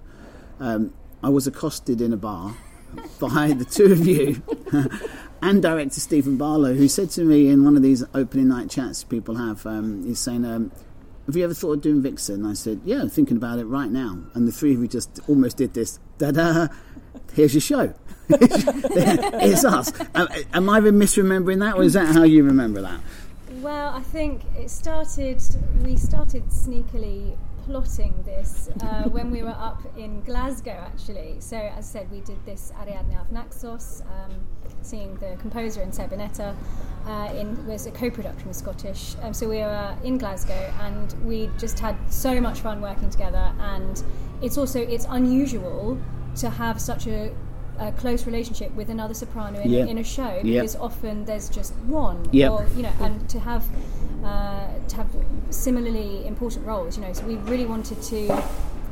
um, 0.58 0.92
I 1.22 1.28
was 1.28 1.46
accosted 1.46 2.00
in 2.00 2.12
a 2.12 2.16
bar 2.16 2.56
by 3.20 3.52
the 3.52 3.64
two 3.64 3.92
of 3.92 4.06
you 4.06 4.42
and 5.42 5.62
director 5.62 6.00
Stephen 6.00 6.36
Barlow, 6.36 6.74
who 6.74 6.88
said 6.88 7.10
to 7.10 7.24
me 7.24 7.48
in 7.48 7.64
one 7.64 7.76
of 7.76 7.82
these 7.82 8.04
opening 8.14 8.48
night 8.48 8.70
chats 8.70 9.04
people 9.04 9.36
have, 9.36 9.66
um, 9.66 10.04
he's 10.04 10.18
saying, 10.18 10.44
um, 10.44 10.72
have 11.30 11.36
you 11.36 11.44
ever 11.44 11.54
thought 11.54 11.74
of 11.74 11.80
doing 11.82 12.02
Vixen? 12.02 12.44
I 12.44 12.54
said, 12.54 12.80
yeah, 12.84 13.06
thinking 13.06 13.36
about 13.36 13.60
it 13.60 13.64
right 13.64 13.88
now. 13.88 14.18
And 14.34 14.48
the 14.48 14.52
three 14.52 14.74
of 14.74 14.80
you 14.80 14.88
just 14.88 15.20
almost 15.28 15.58
did 15.58 15.74
this. 15.74 16.00
Da-da, 16.18 16.66
here's 17.34 17.54
your 17.54 17.60
show. 17.60 17.94
it's 18.28 19.64
us. 19.64 19.92
Am 20.52 20.68
I 20.68 20.80
misremembering 20.80 21.60
that, 21.60 21.76
or 21.76 21.84
is 21.84 21.92
that 21.92 22.12
how 22.12 22.24
you 22.24 22.42
remember 22.42 22.82
that? 22.82 23.00
Well, 23.60 23.94
I 23.94 24.00
think 24.00 24.42
it 24.56 24.70
started. 24.70 25.40
We 25.84 25.96
started 25.96 26.44
sneakily 26.48 27.36
plotting 27.70 28.12
this 28.24 28.68
uh, 28.82 29.04
when 29.10 29.30
we 29.30 29.42
were 29.44 29.56
up 29.70 29.80
in 29.96 30.20
Glasgow, 30.22 30.72
actually. 30.92 31.36
So, 31.38 31.56
as 31.56 31.86
I 31.88 32.00
said, 32.00 32.10
we 32.10 32.20
did 32.20 32.44
this 32.44 32.72
Ariadne 32.80 33.16
of 33.20 33.30
Naxos, 33.30 34.02
um, 34.10 34.32
seeing 34.82 35.14
the 35.16 35.36
composer 35.40 35.80
and 35.82 35.92
Zerbinetta. 35.92 36.56
Uh, 37.06 37.32
in 37.34 37.66
was 37.66 37.86
a 37.86 37.90
co-production 37.92 38.48
with 38.48 38.56
Scottish. 38.56 39.14
Um, 39.22 39.32
so 39.32 39.48
we 39.48 39.58
were 39.58 39.96
in 40.02 40.18
Glasgow, 40.18 40.62
and 40.82 41.14
we 41.24 41.48
just 41.58 41.78
had 41.78 41.96
so 42.12 42.40
much 42.40 42.58
fun 42.60 42.80
working 42.82 43.08
together. 43.08 43.52
And 43.60 44.02
it's 44.42 44.58
also 44.58 44.80
it's 44.80 45.06
unusual 45.08 45.96
to 46.36 46.50
have 46.50 46.80
such 46.80 47.06
a 47.06 47.32
a 47.78 47.92
close 47.92 48.26
relationship 48.26 48.70
with 48.74 48.90
another 48.90 49.14
soprano 49.14 49.58
in, 49.60 49.70
Yeah. 49.70 49.84
a, 49.84 49.86
in 49.86 49.98
a 49.98 50.04
show 50.04 50.40
Yeah. 50.44 50.60
because 50.60 50.76
often 50.76 51.24
there's 51.24 51.48
just 51.48 51.72
one 51.86 52.28
Yep. 52.30 52.50
or 52.52 52.66
you 52.76 52.82
know 52.82 52.92
and 53.00 53.26
to 53.30 53.38
have 53.40 53.64
uh, 54.24 54.68
to 54.88 54.96
have 54.96 55.06
similarly 55.50 56.26
important 56.26 56.66
roles 56.66 56.96
you 56.96 57.02
know 57.04 57.12
so 57.12 57.24
we 57.24 57.36
really 57.36 57.66
wanted 57.66 58.00
to 58.02 58.28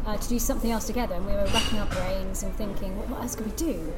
uh, 0.07 0.17
to 0.17 0.29
do 0.29 0.39
something 0.39 0.71
else 0.71 0.87
together 0.87 1.15
and 1.15 1.27
we 1.27 1.33
were 1.33 1.45
racking 1.47 1.79
our 1.79 1.87
brains 1.87 2.43
and 2.43 2.55
thinking 2.55 2.97
what, 2.99 3.09
what 3.09 3.21
else 3.23 3.35
could 3.37 3.47
we 3.47 3.53
do 3.53 3.93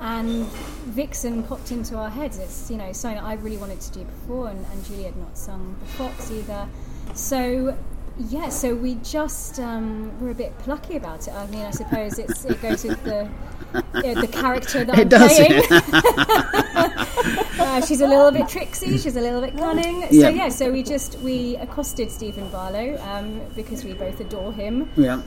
and 0.00 0.44
Vixen 0.86 1.42
popped 1.44 1.70
into 1.70 1.96
our 1.96 2.10
heads 2.10 2.38
it's 2.38 2.70
you 2.70 2.76
know 2.76 2.92
something 2.92 3.16
that 3.22 3.26
I 3.26 3.34
really 3.34 3.56
wanted 3.56 3.80
to 3.80 3.92
do 3.92 4.04
before 4.04 4.48
and, 4.48 4.64
and 4.72 4.84
Julie 4.84 5.04
had 5.04 5.16
not 5.16 5.38
sung 5.38 5.76
the 5.80 5.86
Fox 5.86 6.30
either 6.30 6.68
so 7.14 7.76
yeah, 8.16 8.48
so 8.48 8.74
we 8.76 8.94
just 8.96 9.58
um, 9.58 10.12
we're 10.20 10.30
a 10.30 10.34
bit 10.34 10.56
plucky 10.58 10.96
about 10.96 11.26
it. 11.26 11.34
I 11.34 11.46
mean, 11.48 11.62
I 11.62 11.72
suppose 11.72 12.18
it's 12.18 12.44
it 12.44 12.62
goes 12.62 12.84
with 12.84 13.02
the 13.02 13.28
uh, 13.74 13.80
the 14.20 14.28
character 14.30 14.84
that 14.84 14.96
It 14.98 15.02
I'm 15.02 15.08
does, 15.08 15.34
playing. 15.34 16.63
uh, 16.76 17.80
she's 17.86 18.00
a 18.00 18.06
little 18.06 18.30
bit 18.30 18.48
tricksy. 18.48 18.98
She's 18.98 19.16
a 19.16 19.20
little 19.20 19.40
bit 19.40 19.56
cunning. 19.56 20.02
So 20.08 20.28
yeah, 20.28 20.48
so 20.48 20.70
we 20.70 20.82
just 20.82 21.18
we 21.20 21.56
accosted 21.56 22.10
Stephen 22.10 22.48
Barlow 22.50 22.98
um, 23.02 23.40
because 23.54 23.84
we 23.84 23.92
both 23.94 24.20
adore 24.20 24.52
him, 24.52 24.90
Yeah. 24.96 25.22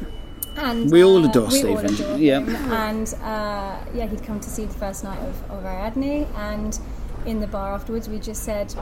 and 0.57 0.91
We 0.91 1.03
all 1.03 1.23
uh, 1.25 1.29
adore 1.29 1.45
all 1.45 1.51
Stephen, 1.51 1.93
adore 1.93 2.17
yeah. 2.17 2.39
And 2.87 3.13
uh, 3.23 3.77
yeah, 3.93 4.07
he'd 4.07 4.23
come 4.23 4.39
to 4.39 4.49
see 4.49 4.65
the 4.65 4.73
first 4.73 5.03
night 5.03 5.19
of, 5.19 5.51
of 5.51 5.65
Ariadne, 5.65 6.25
and 6.35 6.77
in 7.25 7.39
the 7.39 7.47
bar 7.47 7.73
afterwards, 7.73 8.07
we 8.07 8.19
just 8.19 8.43
said, 8.43 8.73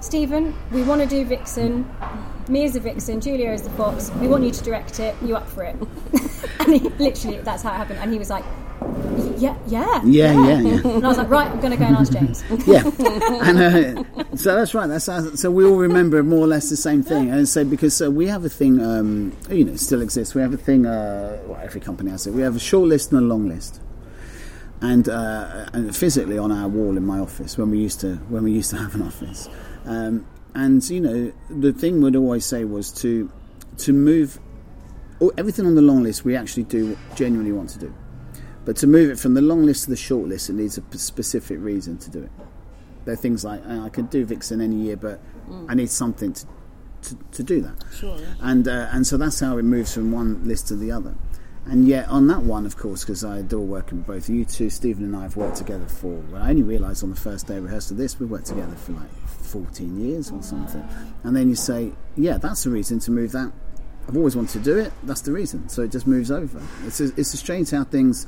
Stephen, 0.00 0.54
we 0.72 0.82
want 0.82 1.02
to 1.02 1.06
do 1.06 1.24
Vixen. 1.24 1.84
Me 2.48 2.64
as 2.64 2.72
the 2.72 2.80
Vixen, 2.80 3.20
Julia 3.20 3.50
as 3.50 3.62
the 3.62 3.70
Fox. 3.70 4.10
We 4.14 4.28
want 4.28 4.44
you 4.44 4.50
to 4.50 4.64
direct 4.64 4.98
it. 4.98 5.14
You 5.22 5.36
up 5.36 5.46
for 5.48 5.62
it? 5.64 5.76
and 6.60 6.74
he, 6.74 6.88
literally, 6.98 7.38
that's 7.38 7.62
how 7.62 7.72
it 7.72 7.76
happened. 7.76 7.98
And 8.00 8.10
he 8.12 8.18
was 8.18 8.30
like, 8.30 8.44
Yeah, 9.38 9.56
yeah, 9.66 10.02
Yeah, 10.04 10.32
yeah, 10.32 10.60
yeah. 10.60 10.80
And 10.86 11.04
I 11.04 11.08
was 11.08 11.16
like, 11.18 11.30
Right, 11.30 11.46
I'm 11.50 11.60
going 11.60 11.70
to 11.72 11.76
go 11.78 11.84
and 11.84 11.96
ask 11.96 12.12
James. 12.12 12.42
yeah, 12.66 12.82
and 13.48 13.58
uh, 13.58 14.36
so 14.36 14.54
that's 14.54 14.74
right. 14.74 14.86
That's 14.86 15.06
how, 15.06 15.34
so 15.34 15.50
we 15.50 15.64
all 15.64 15.76
remember 15.76 16.22
more 16.22 16.40
or 16.40 16.46
less 16.46 16.68
the 16.68 16.76
same 16.76 17.02
thing. 17.02 17.30
And 17.30 17.48
so 17.48 17.64
because 17.64 18.00
uh, 18.02 18.10
we 18.10 18.26
have 18.28 18.44
a 18.44 18.48
thing, 18.50 18.80
um, 18.84 19.34
you 19.48 19.64
know, 19.64 19.76
still 19.76 20.02
exists. 20.02 20.34
We 20.34 20.42
have 20.42 20.52
a 20.52 20.58
thing. 20.58 20.84
Uh, 20.86 21.40
well, 21.46 21.58
every 21.62 21.80
company 21.80 22.10
has 22.10 22.26
it. 22.26 22.32
We 22.34 22.42
have 22.42 22.54
a 22.56 22.60
short 22.60 22.88
list 22.88 23.12
and 23.12 23.20
a 23.22 23.24
long 23.26 23.48
list. 23.48 23.80
And, 24.82 25.08
uh, 25.08 25.66
and 25.74 25.94
physically 25.94 26.38
on 26.38 26.50
our 26.52 26.66
wall 26.68 26.96
in 26.96 27.04
my 27.04 27.18
office 27.18 27.58
when 27.58 27.70
we 27.70 27.78
used 27.78 28.00
to 28.00 28.14
when 28.30 28.44
we 28.44 28.52
used 28.52 28.70
to 28.70 28.78
have 28.78 28.94
an 28.94 29.02
office, 29.02 29.46
um, 29.84 30.24
and 30.54 30.82
you 30.88 31.00
know 31.00 31.32
the 31.50 31.70
thing 31.74 32.00
we'd 32.00 32.16
always 32.16 32.46
say 32.46 32.64
was 32.64 32.90
to 33.02 33.30
to 33.76 33.92
move 33.92 34.38
all- 35.20 35.34
everything 35.36 35.66
on 35.66 35.74
the 35.74 35.82
long 35.82 36.02
list 36.02 36.24
we 36.24 36.34
actually 36.34 36.62
do 36.62 36.96
genuinely 37.14 37.52
want 37.52 37.68
to 37.70 37.78
do, 37.78 37.94
but 38.64 38.76
to 38.76 38.86
move 38.86 39.10
it 39.10 39.18
from 39.18 39.34
the 39.34 39.42
long 39.42 39.64
list 39.64 39.84
to 39.84 39.90
the 39.90 39.96
short 39.96 40.28
list 40.28 40.50
it 40.50 40.54
needs 40.54 40.78
a 40.78 40.98
specific 40.98 41.58
reason 41.60 41.98
to 41.98 42.10
do 42.10 42.22
it. 42.22 42.30
There 43.04 43.14
are 43.14 43.16
things 43.16 43.44
like 43.44 43.66
I 43.66 43.88
could 43.88 44.10
do 44.10 44.24
Vixen 44.24 44.60
any 44.60 44.76
year, 44.76 44.96
but 44.96 45.20
I 45.68 45.74
need 45.74 45.90
something 45.90 46.32
to, 46.32 46.46
to, 47.02 47.18
to 47.32 47.42
do 47.42 47.60
that. 47.62 47.82
Sure. 47.94 48.18
And 48.40 48.68
uh, 48.68 48.88
and 48.92 49.06
so 49.06 49.16
that's 49.16 49.40
how 49.40 49.58
it 49.58 49.62
moves 49.62 49.94
from 49.94 50.12
one 50.12 50.46
list 50.46 50.68
to 50.68 50.76
the 50.76 50.92
other. 50.92 51.14
And 51.66 51.86
yet 51.86 52.08
on 52.08 52.26
that 52.28 52.42
one, 52.42 52.66
of 52.66 52.76
course, 52.76 53.04
because 53.04 53.22
I 53.22 53.38
adore 53.38 53.64
working 53.64 53.98
with 53.98 54.06
both 54.06 54.28
you 54.28 54.44
two, 54.44 54.70
Stephen 54.70 55.04
and 55.04 55.16
I 55.16 55.22
have 55.22 55.36
worked 55.36 55.56
together 55.56 55.86
for. 55.86 56.14
Well, 56.30 56.42
I 56.42 56.50
only 56.50 56.62
realised 56.62 57.02
on 57.02 57.10
the 57.10 57.20
first 57.20 57.46
day 57.46 57.58
of 57.58 57.64
rehearsal 57.64 57.96
this 57.96 58.18
we've 58.18 58.30
worked 58.30 58.46
together 58.46 58.74
for 58.76 58.92
like 58.92 59.10
14 59.26 60.00
years 60.00 60.30
or 60.30 60.42
something. 60.42 60.86
And 61.22 61.36
then 61.36 61.48
you 61.48 61.54
say, 61.54 61.92
yeah, 62.16 62.38
that's 62.38 62.64
the 62.64 62.70
reason 62.70 62.98
to 63.00 63.10
move 63.10 63.32
that. 63.32 63.52
I've 64.10 64.16
always 64.16 64.34
wanted 64.34 64.54
to 64.54 64.58
do 64.58 64.76
it. 64.76 64.92
That's 65.04 65.20
the 65.20 65.30
reason. 65.30 65.68
So 65.68 65.82
it 65.82 65.92
just 65.92 66.04
moves 66.04 66.32
over. 66.32 66.60
It's 66.84 67.00
a, 67.00 67.04
it's 67.16 67.32
a 67.32 67.36
strange 67.36 67.70
how 67.70 67.84
things 67.84 68.26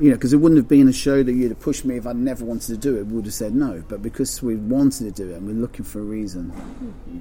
you 0.00 0.10
know, 0.10 0.16
because 0.16 0.32
it 0.32 0.38
wouldn't 0.38 0.58
have 0.58 0.66
been 0.66 0.88
a 0.88 0.92
show 0.92 1.22
that 1.22 1.32
you'd 1.32 1.52
have 1.52 1.60
pushed 1.60 1.84
me 1.84 1.96
if 1.96 2.08
I'd 2.08 2.16
never 2.16 2.44
wanted 2.44 2.66
to 2.66 2.76
do 2.76 2.96
it. 2.98 3.06
Would 3.06 3.24
have 3.24 3.32
said 3.32 3.54
no. 3.54 3.84
But 3.88 4.02
because 4.02 4.42
we 4.42 4.56
wanted 4.56 5.04
to 5.04 5.10
do 5.12 5.30
it 5.30 5.36
and 5.36 5.46
we're 5.46 5.52
looking 5.52 5.84
for 5.84 6.00
a 6.00 6.02
reason 6.02 6.52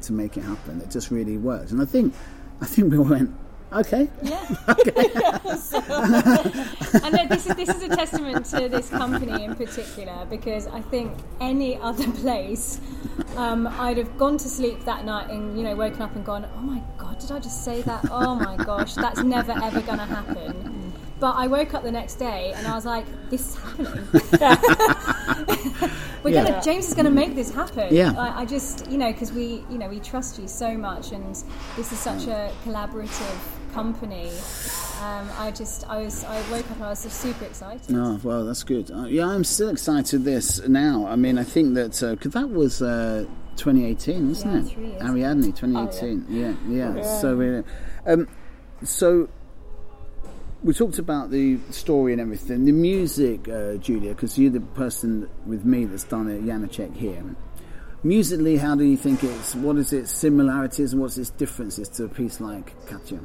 to 0.02 0.14
make 0.14 0.36
it 0.36 0.42
happen, 0.42 0.82
it 0.82 0.90
just 0.90 1.12
really 1.12 1.38
works. 1.38 1.72
And 1.72 1.80
I 1.80 1.86
think, 1.86 2.16
I 2.60 2.66
think 2.66 2.92
we 2.92 2.98
went, 2.98 3.32
Okay. 3.76 4.08
Yeah. 4.24 4.46
Okay. 4.70 4.92
and 7.04 7.12
look, 7.14 7.30
this 7.30 7.46
is 7.46 7.56
this 7.56 7.70
is 7.70 7.84
a 7.84 7.90
testament 7.90 8.46
to 8.48 8.70
this 8.70 8.90
company 8.90 9.44
in 9.44 9.56
particular 9.56 10.26
because 10.30 10.68
I 10.68 10.82
think 10.82 11.12
any 11.42 11.78
other 11.78 12.10
place, 12.24 12.80
um, 13.36 13.68
I'd 13.68 13.98
have 13.98 14.18
gone 14.18 14.38
to 14.38 14.48
sleep 14.48 14.86
that 14.86 15.06
night 15.06 15.30
and 15.30 15.58
you 15.58 15.64
know 15.64 15.76
woken 15.76 16.02
up 16.02 16.16
and 16.16 16.26
gone, 16.26 16.48
oh 16.56 16.62
my 16.62 16.82
god, 16.98 17.20
did 17.20 17.32
I 17.32 17.40
just 17.40 17.66
say 17.66 17.82
that? 17.82 18.06
Oh 18.12 18.36
my 18.36 18.56
gosh, 18.56 18.94
that's 18.96 19.22
never 19.24 19.52
ever 19.52 19.82
going 19.82 20.00
to 20.00 20.06
happen. 20.06 20.75
But 21.20 21.36
I 21.36 21.48
woke 21.48 21.74
up 21.74 21.84
the 21.84 21.92
next 21.92 22.16
day 22.16 22.54
and 22.56 22.68
I 22.68 22.76
was 22.76 22.86
like, 22.86 23.06
this 23.30 23.50
is 23.50 23.56
happening. 23.56 24.08
We're 26.24 26.32
Yeah. 26.32 26.44
gonna, 26.44 26.62
James 26.64 26.88
is 26.88 26.94
going 26.94 27.06
to 27.06 27.12
make 27.12 27.36
this 27.36 27.54
happen. 27.54 27.94
Yeah. 27.94 28.14
I, 28.18 28.42
I 28.42 28.46
just, 28.46 28.90
you 28.90 28.98
know, 28.98 29.12
because 29.12 29.32
we, 29.32 29.64
you 29.70 29.78
know, 29.78 29.88
we 29.88 30.00
trust 30.00 30.40
you 30.40 30.48
so 30.48 30.76
much, 30.76 31.12
and 31.12 31.36
this 31.78 31.92
is 31.92 32.00
such 32.00 32.26
a 32.28 32.52
collaborative 32.66 33.38
company. 33.74 34.30
Um, 35.04 35.30
I 35.38 35.52
just, 35.56 35.88
I 35.90 36.00
was, 36.04 36.24
I 36.24 36.38
woke 36.50 36.66
up 36.72 36.78
and 36.78 36.86
I 36.86 36.90
was 36.90 37.04
just 37.04 37.20
super 37.22 37.46
excited. 37.46 37.96
Oh, 37.96 38.20
well, 38.24 38.44
that's 38.46 38.64
good. 38.64 38.90
Uh, 38.92 39.06
yeah, 39.06 39.28
I'm 39.28 39.44
still 39.44 39.70
excited 39.70 40.24
this 40.24 40.68
now. 40.68 41.06
I 41.08 41.16
mean, 41.16 41.38
I 41.38 41.44
think 41.44 41.76
that, 41.76 41.92
because 42.18 42.32
that 42.34 42.50
was 42.50 42.82
uh, 42.82 43.26
2018, 43.58 44.30
wasn't 44.30 44.72
Yeah, 44.72 44.78
it? 44.98 45.02
Ariadne, 45.04 45.54
2018. 45.54 46.26
yeah. 46.30 46.54
yeah, 46.68 47.04
So, 47.22 47.64
uh, 48.08 48.12
um, 48.12 48.28
so 48.84 49.30
we 50.66 50.74
talked 50.74 50.98
about 50.98 51.30
the 51.30 51.60
story 51.70 52.12
and 52.12 52.20
everything. 52.20 52.66
The 52.66 52.72
music, 52.72 53.48
uh, 53.48 53.76
Julia, 53.76 54.16
because 54.16 54.36
you're 54.40 54.50
the 54.52 54.62
person 54.62 55.30
with 55.46 55.64
me 55.64 55.86
that's 55.86 56.04
done 56.06 56.28
it, 56.28 56.44
Janacek 56.44 56.96
here. 56.96 57.24
Musically, 58.04 58.58
how 58.58 58.74
do 58.76 58.84
you 58.84 58.98
think 58.98 59.24
it's, 59.24 59.54
what 59.56 59.78
is 59.78 59.94
its 59.94 60.12
similarities 60.12 60.92
and 60.94 61.02
what's 61.04 61.18
its 61.20 61.30
differences 61.30 61.88
to 61.90 62.06
a 62.06 62.10
piece 62.10 62.42
like 62.42 62.74
Katya? 62.88 63.20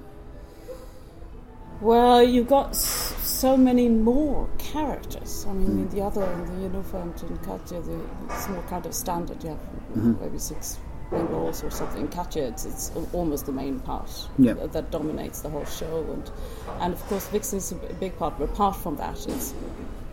Well, 1.81 2.23
you've 2.23 2.49
got 2.49 2.71
s- 2.71 3.15
so 3.23 3.57
many 3.57 3.89
more 3.89 4.47
characters. 4.59 5.47
I 5.49 5.55
mean, 5.55 5.79
in 5.79 5.89
the 5.89 6.03
other, 6.03 6.23
in 6.23 6.45
the 6.63 6.69
Jenůfa 6.69 7.03
and 7.03 7.43
Katja, 7.43 7.81
the, 7.81 7.99
it's 8.29 8.49
more 8.51 8.63
kind 8.65 8.85
of 8.85 8.95
standard. 8.95 9.43
You 9.43 9.51
have 9.51 10.21
maybe 10.21 10.39
six 10.39 10.79
roles 11.19 11.63
or 11.65 11.71
something. 11.71 12.09
Katja, 12.09 12.45
it's, 12.49 12.65
it's 12.65 12.93
almost 13.13 13.47
the 13.47 13.53
main 13.53 13.81
part 13.81 14.11
Yeah. 14.39 14.55
that, 14.55 14.73
that 14.73 14.91
dominates 14.91 15.41
the 15.43 15.49
whole 15.51 15.65
show, 15.65 16.07
and 16.13 16.31
and 16.81 16.93
of 16.95 17.01
course 17.07 17.27
Vixen 17.29 17.59
is 17.59 17.73
a 17.73 17.75
big 17.95 18.17
part. 18.19 18.39
But 18.39 18.51
apart 18.51 18.77
from 18.77 18.97
that, 18.97 19.27
it's 19.29 19.55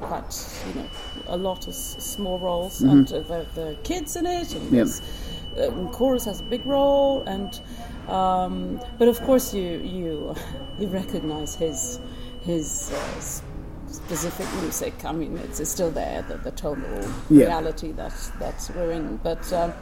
quite 0.01 0.59
you 0.67 0.81
know 0.81 0.87
a 1.27 1.37
lot 1.37 1.63
of 1.67 1.73
s- 1.73 1.95
small 2.03 2.39
roles, 2.39 2.81
and 2.81 3.11
uh, 3.11 3.19
the, 3.21 3.45
the 3.55 3.77
kids 3.83 4.15
in 4.15 4.25
it, 4.25 4.53
and 4.55 4.71
Yeah. 4.71 5.65
um, 5.67 5.89
chorus 5.89 6.25
has 6.25 6.41
a 6.41 6.45
big 6.45 6.65
role, 6.65 7.23
and 7.23 7.59
um, 8.07 8.79
but 8.97 9.07
of 9.07 9.21
course 9.21 9.53
you 9.53 9.79
you 9.79 10.35
you 10.79 10.87
recognize 10.87 11.55
his 11.55 11.99
his 12.41 12.91
uh, 12.93 13.19
specific 13.91 14.47
music. 14.61 14.93
I 15.05 15.11
mean, 15.11 15.37
it's, 15.37 15.59
it's 15.59 15.69
still 15.71 15.91
there, 15.91 16.21
the, 16.23 16.37
the 16.37 16.51
tonal 16.51 17.07
Yeah. 17.29 17.45
reality 17.47 17.91
that 17.93 18.13
that 18.39 18.71
we're 18.75 18.91
in, 18.91 19.17
but. 19.17 19.53
Um, 19.53 19.73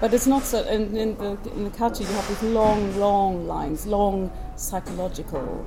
but 0.00 0.14
it's 0.14 0.26
not 0.26 0.42
so. 0.44 0.62
In, 0.64 0.96
in 0.96 1.16
the 1.16 1.38
in 1.54 1.64
the 1.64 1.70
Kachi, 1.70 2.00
you 2.00 2.06
have 2.14 2.28
these 2.28 2.42
long, 2.42 2.98
long 2.98 3.46
lines, 3.46 3.86
long 3.86 4.30
psychological 4.56 5.64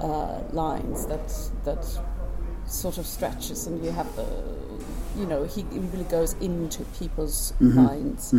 uh, 0.00 0.40
lines 0.52 1.06
that 1.06 1.28
that 1.64 1.84
sort 2.66 2.98
of 2.98 3.06
stretches, 3.06 3.66
and 3.66 3.84
you 3.84 3.90
have 3.90 4.14
the, 4.16 4.26
you 5.18 5.26
know, 5.26 5.44
he, 5.44 5.62
he 5.72 5.78
really 5.78 6.04
goes 6.04 6.34
into 6.40 6.84
people's 6.98 7.52
minds, 7.60 8.32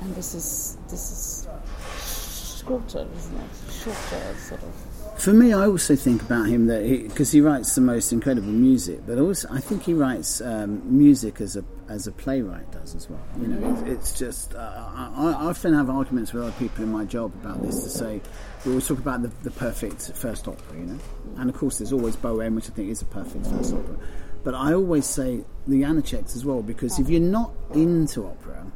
and 0.00 0.14
this 0.16 0.34
is 0.34 0.76
this 0.88 1.10
is 1.12 2.62
shorter, 2.66 3.06
isn't 3.16 3.36
it? 3.36 3.72
Shorter, 3.72 4.34
sort 4.38 4.62
of. 4.62 4.74
For 5.20 5.34
me, 5.34 5.52
I 5.52 5.66
also 5.66 5.96
think 5.96 6.22
about 6.22 6.46
him 6.46 6.68
that 6.68 6.82
because 6.88 7.30
he, 7.30 7.42
writes 7.42 7.74
the 7.74 7.82
most 7.82 8.10
incredible 8.10 8.48
music, 8.48 9.00
but 9.06 9.18
also 9.18 9.48
I 9.50 9.60
think 9.60 9.82
he 9.82 9.92
writes 9.92 10.40
um, 10.40 10.80
music 10.86 11.42
as 11.42 11.56
a 11.56 11.64
as 11.90 12.06
a 12.06 12.12
playwright 12.12 12.72
does 12.72 12.94
as 12.94 13.10
well. 13.10 13.20
You 13.38 13.48
know, 13.48 13.70
it's, 13.70 13.82
it's 13.82 14.18
just 14.18 14.54
uh, 14.54 14.58
I, 14.58 15.12
I 15.14 15.44
often 15.44 15.74
have 15.74 15.90
arguments 15.90 16.32
with 16.32 16.44
other 16.44 16.52
people 16.52 16.84
in 16.84 16.90
my 16.90 17.04
job 17.04 17.34
about 17.34 17.60
this 17.60 17.82
to 17.82 17.90
say 17.90 18.22
we 18.64 18.70
always 18.70 18.88
talk 18.88 18.98
about 18.98 19.20
the, 19.20 19.28
the 19.42 19.50
perfect 19.50 20.10
first 20.14 20.48
opera, 20.48 20.78
you 20.78 20.86
know, 20.86 20.98
and 21.36 21.50
of 21.50 21.56
course 21.56 21.76
there's 21.76 21.92
always 21.92 22.16
Bohème, 22.16 22.54
which 22.54 22.70
I 22.70 22.72
think 22.72 22.88
is 22.88 23.02
a 23.02 23.04
perfect 23.04 23.46
first 23.46 23.74
opera, 23.74 23.98
but 24.42 24.54
I 24.54 24.72
always 24.72 25.04
say 25.04 25.44
the 25.66 25.82
Janaceks 25.82 26.34
as 26.34 26.46
well 26.46 26.62
because 26.62 26.98
if 26.98 27.10
you're 27.10 27.20
not 27.20 27.52
into 27.74 28.26
opera, 28.26 28.72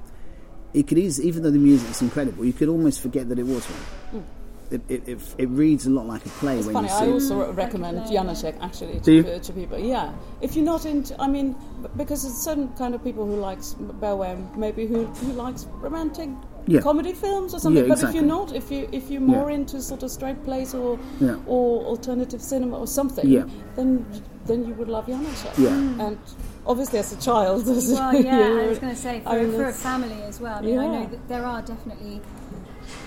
it 0.75 0.89
could 0.89 0.99
easily, 0.99 1.27
even 1.27 1.43
though 1.43 1.51
the 1.51 1.59
music's 1.59 2.03
incredible, 2.03 2.45
you 2.45 2.53
could 2.53 2.69
almost 2.69 3.01
forget 3.01 3.31
that 3.31 3.39
it 3.39 3.47
was 3.47 3.65
one. 3.65 4.25
It, 4.71 4.80
it, 4.88 5.09
it, 5.09 5.18
it 5.38 5.49
reads 5.50 5.87
a 5.87 5.90
lot 5.90 6.06
like 6.06 6.25
a 6.25 6.28
play 6.30 6.56
It's 6.59 6.66
when 6.66 6.75
funny. 6.75 6.88
you 6.88 6.94
I 6.94 6.99
see 7.00 7.06
it. 7.06 7.12
also 7.12 7.52
recommend. 7.52 7.99
Janacek 8.06 8.56
actually 8.61 8.99
to, 9.00 9.38
to 9.38 9.52
people. 9.52 9.78
Yeah, 9.78 10.12
if 10.40 10.56
you're 10.56 10.64
not 10.64 10.87
into, 10.87 11.14
I 11.21 11.28
mean, 11.28 11.54
because 11.97 12.25
it's 12.25 12.42
certain 12.42 12.68
kind 12.78 12.94
of 12.94 13.04
people 13.04 13.26
who 13.26 13.37
likes 13.37 13.75
Bohème, 14.00 14.56
maybe 14.56 14.87
who 14.87 15.04
who 15.06 15.33
likes 15.33 15.66
romantic 15.83 16.30
Yeah. 16.66 16.80
comedy 16.80 17.12
films 17.12 17.52
or 17.54 17.61
something. 17.61 17.85
Yeah, 17.87 17.94
but 17.94 18.02
if 18.02 18.14
you're 18.14 18.25
not, 18.38 18.52
if 18.54 18.71
you 18.71 18.88
if 18.90 19.11
you're 19.11 19.21
more 19.37 19.50
Yeah. 19.50 19.56
into 19.59 19.83
sort 19.83 20.02
of 20.02 20.11
straight 20.11 20.42
plays 20.44 20.75
or 20.75 20.99
Yeah. 21.21 21.37
or 21.47 21.85
alternative 21.85 22.40
cinema 22.40 22.78
or 22.78 22.87
something, 22.87 23.28
Yeah. 23.28 23.44
then 23.76 24.04
then 24.47 24.64
you 24.66 24.75
would 24.75 24.88
love 24.88 25.06
Janacek. 25.06 25.59
Yeah. 25.59 26.06
and 26.06 26.18
obviously 26.66 26.99
as 26.99 27.12
a 27.12 27.21
child, 27.21 27.66
Well, 27.66 28.14
yeah, 28.14 28.64
I 28.64 28.66
was 28.68 28.78
going 28.78 28.94
to 28.94 29.00
say 29.00 29.21
for, 29.21 29.28
I 29.28 29.42
mean, 29.42 29.52
for 29.52 29.68
a 29.68 29.73
family 29.73 30.21
as 30.23 30.40
well. 30.40 30.56
I 30.59 30.62
mean, 30.62 30.78
I 30.78 30.87
know 30.87 31.06
that 31.12 31.28
there 31.28 31.44
are 31.44 31.61
definitely. 31.62 32.21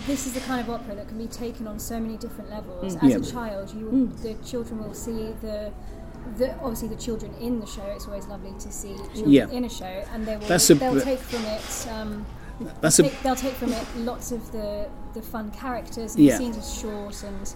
This 0.05 0.25
is 0.25 0.33
the 0.33 0.39
kind 0.41 0.61
of 0.61 0.69
opera 0.69 0.95
that 0.95 1.07
can 1.07 1.17
be 1.17 1.27
taken 1.27 1.67
on 1.67 1.79
so 1.79 1.99
many 1.99 2.17
different 2.17 2.49
levels. 2.49 2.95
As 2.95 3.01
Mm. 3.01 3.09
Yeah. 3.09 3.17
a 3.17 3.21
child, 3.21 3.73
you 3.73 3.85
will, 3.85 4.05
the 4.23 4.33
children 4.45 4.83
will 4.83 4.93
see 4.93 5.33
the. 5.41 5.71
The, 6.37 6.53
obviously, 6.59 6.89
the 6.89 6.97
children 6.97 7.33
in 7.39 7.61
the 7.61 7.65
show. 7.65 7.83
It's 7.95 8.05
always 8.05 8.27
lovely 8.27 8.51
to 8.59 8.69
see 8.71 8.95
children 8.95 9.31
Yeah. 9.31 9.49
in 9.49 9.63
a 9.63 9.69
show, 9.69 10.03
and 10.13 10.25
they 10.27 10.35
will. 10.35 10.45
That's 10.47 10.69
a 10.69 10.75
they'll 10.75 10.93
bit- 10.95 11.03
take 11.05 11.19
from 11.19 11.45
it. 11.45 11.87
Um, 11.89 12.25
That's 12.81 12.99
a 12.99 13.03
they'll 13.23 13.35
take 13.35 13.53
from 13.53 13.71
it 13.71 13.85
lots 13.97 14.31
of 14.33 14.51
the, 14.51 14.89
the 15.13 15.21
fun 15.21 15.51
characters 15.51 16.15
and 16.15 16.23
Yeah. 16.25 16.33
the 16.33 16.37
scenes 16.39 16.57
are 16.57 16.61
short 16.81 17.23
and 17.23 17.53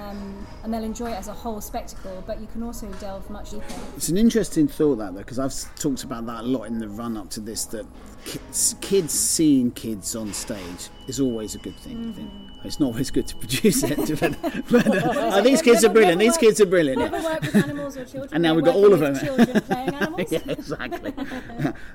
um, 0.00 0.46
and 0.62 0.72
they'll 0.72 0.84
enjoy 0.84 1.10
it 1.10 1.14
as 1.18 1.26
a 1.26 1.32
whole 1.32 1.60
spectacle 1.60 2.22
but 2.24 2.40
you 2.40 2.46
can 2.52 2.62
also 2.62 2.86
delve 3.00 3.28
much 3.30 3.50
deeper 3.50 3.64
It's 3.96 4.10
an 4.10 4.16
interesting 4.16 4.68
thought 4.68 4.96
that 4.98 5.12
though, 5.14 5.18
because 5.18 5.40
I've 5.40 5.74
talked 5.74 6.04
about 6.04 6.26
that 6.26 6.42
a 6.44 6.46
lot 6.46 6.64
in 6.68 6.78
the 6.78 6.88
run 6.88 7.16
up 7.16 7.30
to 7.30 7.40
this. 7.40 7.64
That 7.64 7.84
kids, 8.24 8.74
kids 8.80 9.12
seeing 9.12 9.70
kids 9.72 10.16
on 10.16 10.32
stage 10.32 10.88
is 11.06 11.20
always 11.20 11.54
a 11.54 11.58
good 11.58 11.76
thing. 11.76 12.10
I 12.10 12.12
think 12.12 12.30
it's 12.64 12.80
not 12.80 12.86
always 12.86 13.10
good 13.10 13.26
to 13.28 13.36
produce 13.36 13.82
it, 13.82 13.96
but, 14.20 14.36
but 14.70 14.86
uh, 15.06 15.30
oh, 15.34 15.42
these 15.42 15.60
kids 15.62 15.84
are 15.84 15.90
brilliant. 15.90 16.18
These 16.18 16.38
kids 16.38 16.60
are 16.60 16.66
brilliant. 16.66 16.98
Never 17.00 17.16
Yeah. 17.18 17.24
work 17.24 17.40
with 17.42 17.56
animals 17.56 17.96
or 17.96 18.04
children 18.04 18.30
And 18.32 18.42
now 18.42 18.54
we've 18.54 18.64
got 18.64 18.74
all 18.74 18.92
of 18.92 19.00
them. 19.00 19.14
children 19.16 19.60
playing 19.62 19.94
animals 19.94 20.32
yeah, 20.32 20.40
exactly. 20.48 21.12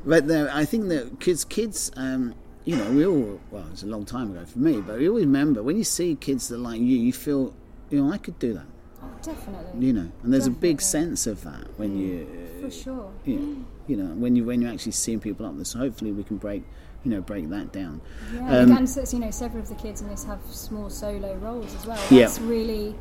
but 0.05 0.29
uh, 0.29 0.49
I 0.53 0.65
think 0.65 0.89
that 0.89 1.19
kids, 1.19 1.43
kids, 1.45 1.91
um, 1.95 2.35
you 2.65 2.75
know, 2.75 2.91
we 2.91 3.05
all 3.05 3.39
well, 3.51 3.65
it's 3.71 3.83
a 3.83 3.87
long 3.87 4.05
time 4.05 4.31
ago 4.31 4.45
for 4.45 4.59
me, 4.59 4.81
but 4.81 4.99
we 4.99 5.07
always 5.09 5.25
remember 5.25 5.63
when 5.63 5.77
you 5.77 5.83
see 5.83 6.15
kids 6.15 6.47
that 6.49 6.55
are 6.55 6.59
like 6.59 6.79
you, 6.79 6.97
you 6.97 7.13
feel, 7.13 7.53
you 7.89 8.03
know, 8.03 8.11
I 8.13 8.17
could 8.19 8.37
do 8.37 8.53
that. 8.53 8.65
oh, 9.01 9.07
definitely 9.23 9.87
You 9.87 9.93
know, 9.93 10.11
and 10.23 10.31
there's 10.33 10.45
a 10.47 10.51
big 10.51 10.81
sense 10.81 11.25
of 11.25 11.43
that 11.43 11.65
when 11.77 11.97
you 11.97 12.27
for 12.61 12.69
sure 12.69 13.11
you 13.25 13.35
know, 13.39 13.65
you 13.89 13.97
know 13.97 14.13
when 14.15 14.35
you 14.35 14.43
when 14.45 14.61
you're 14.61 14.71
actually 14.71 14.91
seeing 14.93 15.19
people 15.19 15.45
up 15.45 15.55
there. 15.55 15.65
So 15.65 15.79
hopefully 15.79 16.11
we 16.11 16.23
can 16.23 16.37
break 16.37 16.63
you 17.03 17.11
know 17.11 17.21
break 17.21 17.49
that 17.49 17.71
down. 17.73 18.01
yeah 18.33 18.59
Um, 18.59 18.71
and 18.77 18.89
so, 18.89 19.03
you 19.15 19.19
know 19.23 19.31
several 19.31 19.61
of 19.63 19.69
the 19.69 19.75
kids 19.75 20.01
in 20.01 20.07
this 20.09 20.23
have 20.25 20.39
small 20.51 20.89
solo 20.89 21.35
roles 21.35 21.73
as 21.75 21.85
well 21.85 21.99
Yeah. 22.11 22.25
that's 22.27 22.39
really 22.39 22.95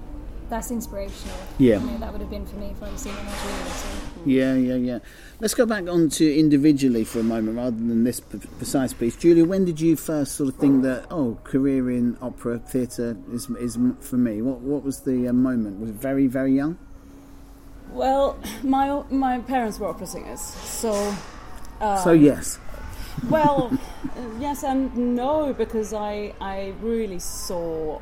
that's 0.48 0.70
inspirational 0.70 1.36
Yeah. 1.58 1.78
you 1.80 1.90
know, 1.90 1.98
that 1.98 2.10
would 2.12 2.22
have 2.22 2.30
been 2.30 2.46
for 2.46 2.56
me 2.56 2.68
if 2.68 2.82
I'd 2.82 2.98
seen 2.98 3.12
it 3.12 3.16
when 3.18 3.26
I 3.26 3.64
was 3.64 3.84
really 4.24 4.38
little 4.46 4.68
Yeah, 4.70 4.76
yeah, 4.76 4.92
yeah. 4.92 4.98
Let's 5.40 5.52
go 5.54 5.66
back 5.66 5.86
on 5.88 6.08
to 6.10 6.38
individually 6.38 7.04
for 7.04 7.18
a 7.20 7.22
moment 7.22 7.56
rather 7.58 7.76
than 7.76 8.04
this 8.04 8.20
p- 8.20 8.38
precise 8.56 8.92
piece. 8.94 9.14
Julia, 9.16 9.44
when 9.44 9.64
did 9.66 9.78
you 9.80 9.94
first 9.96 10.36
sort 10.36 10.48
of 10.48 10.56
think 10.56 10.82
that 10.84 11.04
oh, 11.10 11.38
career 11.44 11.90
in 11.90 12.16
opera 12.22 12.58
theatre 12.60 13.16
is 13.30 13.50
is 13.66 13.76
for 14.00 14.16
me? 14.16 14.40
What 14.42 14.60
what 14.60 14.82
was 14.84 15.00
the 15.00 15.28
uh, 15.28 15.32
moment? 15.34 15.80
Was 15.80 15.90
it 15.90 15.96
very 15.96 16.26
very 16.28 16.54
young? 16.54 16.78
Well, 17.92 18.36
my 18.62 19.02
my 19.10 19.38
parents 19.40 19.78
were 19.78 19.88
opera 19.88 20.06
singers, 20.06 20.40
so. 20.40 21.14
Uh, 21.80 21.96
so 22.02 22.10
yes, 22.12 22.58
Well, 23.30 23.70
yes 24.40 24.64
and 24.64 24.94
no, 25.16 25.52
because 25.52 25.92
I 25.94 26.34
I 26.40 26.74
really 26.82 27.18
saw 27.20 28.00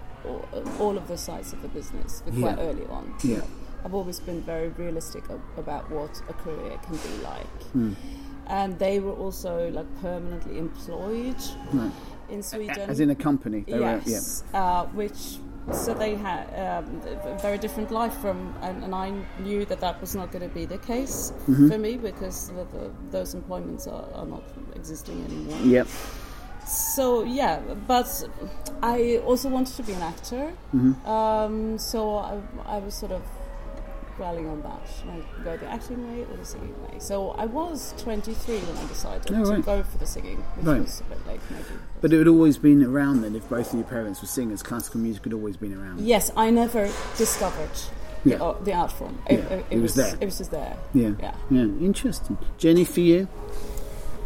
all, 0.80 0.96
of 0.96 1.06
the 1.08 1.16
sides 1.16 1.52
of 1.52 1.60
the 1.62 1.68
business 1.68 2.22
quite 2.40 2.56
Yeah. 2.58 2.66
early 2.68 2.86
on. 2.86 3.14
Yeah. 3.22 3.42
I've 3.84 3.94
always 3.94 4.18
been 4.18 4.40
very 4.42 4.68
realistic 4.70 5.22
about 5.56 5.88
what 5.90 6.20
a 6.28 6.32
career 6.32 6.76
can 6.82 6.96
be 6.96 7.22
like, 7.22 7.62
Hmm. 7.72 7.92
and 8.48 8.78
they 8.78 8.98
were 8.98 9.12
also 9.12 9.70
like 9.70 9.86
permanently 10.00 10.58
employed 10.58 11.36
Right. 11.72 11.92
in 12.28 12.42
Sweden. 12.42 12.90
as 12.90 12.98
in 12.98 13.10
a 13.10 13.14
company. 13.14 13.60
They 13.68 13.78
were- 13.78 14.00
yes, 14.06 14.42
uh, 14.54 14.86
which 14.86 15.38
so 15.72 15.94
they 15.94 16.14
had 16.14 16.44
um, 16.54 17.00
a 17.24 17.38
very 17.38 17.58
different 17.58 17.90
life 17.90 18.14
from, 18.18 18.54
and, 18.62 18.84
and 18.84 18.94
I 18.94 19.12
knew 19.40 19.64
that 19.66 19.80
that 19.80 20.00
was 20.00 20.14
not 20.14 20.30
going 20.30 20.48
to 20.48 20.54
be 20.54 20.64
the 20.64 20.78
case 20.78 21.32
Mm-hmm. 21.48 21.68
for 21.70 21.78
me 21.78 21.96
because 21.96 22.48
the, 22.48 22.64
the, 22.72 22.90
those 23.10 23.34
employments 23.34 23.86
are, 23.86 24.04
are 24.14 24.26
not 24.26 24.42
existing 24.74 25.24
anymore. 25.24 25.58
yeah, 25.64 25.72
yep. 25.72 25.86
so 26.66 27.24
yeah, 27.24 27.60
but 27.86 28.08
I 28.82 29.18
also 29.24 29.48
wanted 29.48 29.74
to 29.76 29.82
be 29.82 29.92
an 29.92 30.02
actor. 30.02 30.52
Mm-hmm. 30.74 31.06
Um, 31.08 31.78
so 31.78 32.16
I, 32.16 32.40
I 32.66 32.78
was 32.78 32.94
sort 32.94 33.12
of 33.12 33.22
dwelling 34.16 34.48
on 34.48 34.62
that, 34.62 34.80
like 35.06 35.44
go 35.44 35.56
the 35.56 35.66
acting 35.66 36.06
way 36.10 36.22
or 36.30 36.36
the 36.36 36.44
singing 36.44 36.74
way. 36.82 36.98
So 36.98 37.30
I 37.32 37.44
was 37.46 37.94
23 37.98 38.58
when 38.58 38.76
I 38.76 38.88
decided 38.88 39.32
Oh, 39.34 39.56
to 39.56 39.62
go 39.62 39.82
for 39.82 39.98
the 39.98 40.06
singing, 40.06 40.38
which 40.56 40.66
Right. 40.66 40.80
was 40.80 41.00
a 41.00 41.04
bit 41.04 41.26
late 41.26 41.40
maybe. 41.50 41.64
But 42.00 42.12
it 42.12 42.18
had 42.18 42.28
always 42.28 42.56
been 42.58 42.82
around 42.82 43.22
then. 43.22 43.34
If 43.36 43.48
both 43.48 43.68
of 43.72 43.74
your 43.78 43.84
parents 43.88 44.20
were 44.22 44.28
singers, 44.28 44.62
classical 44.62 45.00
music 45.00 45.24
had 45.24 45.32
always 45.32 45.56
been 45.56 45.74
around. 45.78 46.00
Yes, 46.00 46.30
I 46.36 46.50
never 46.50 46.88
discovered 47.16 47.70
Yeah. 48.24 48.38
the, 48.38 48.44
uh, 48.44 48.56
the 48.64 48.72
art 48.72 48.92
form. 48.92 49.18
It, 49.28 49.38
Yeah, 49.38 49.56
it, 49.56 49.66
it 49.70 49.78
was 49.82 49.94
there. 49.94 50.14
It 50.20 50.24
was 50.24 50.38
just 50.38 50.50
there. 50.50 50.76
Yeah. 50.94 51.10
Yeah. 51.20 51.34
Yeah. 51.50 51.60
Interesting. 51.62 52.38
Jenny, 52.58 52.84
for 52.84 53.00
you? 53.00 53.28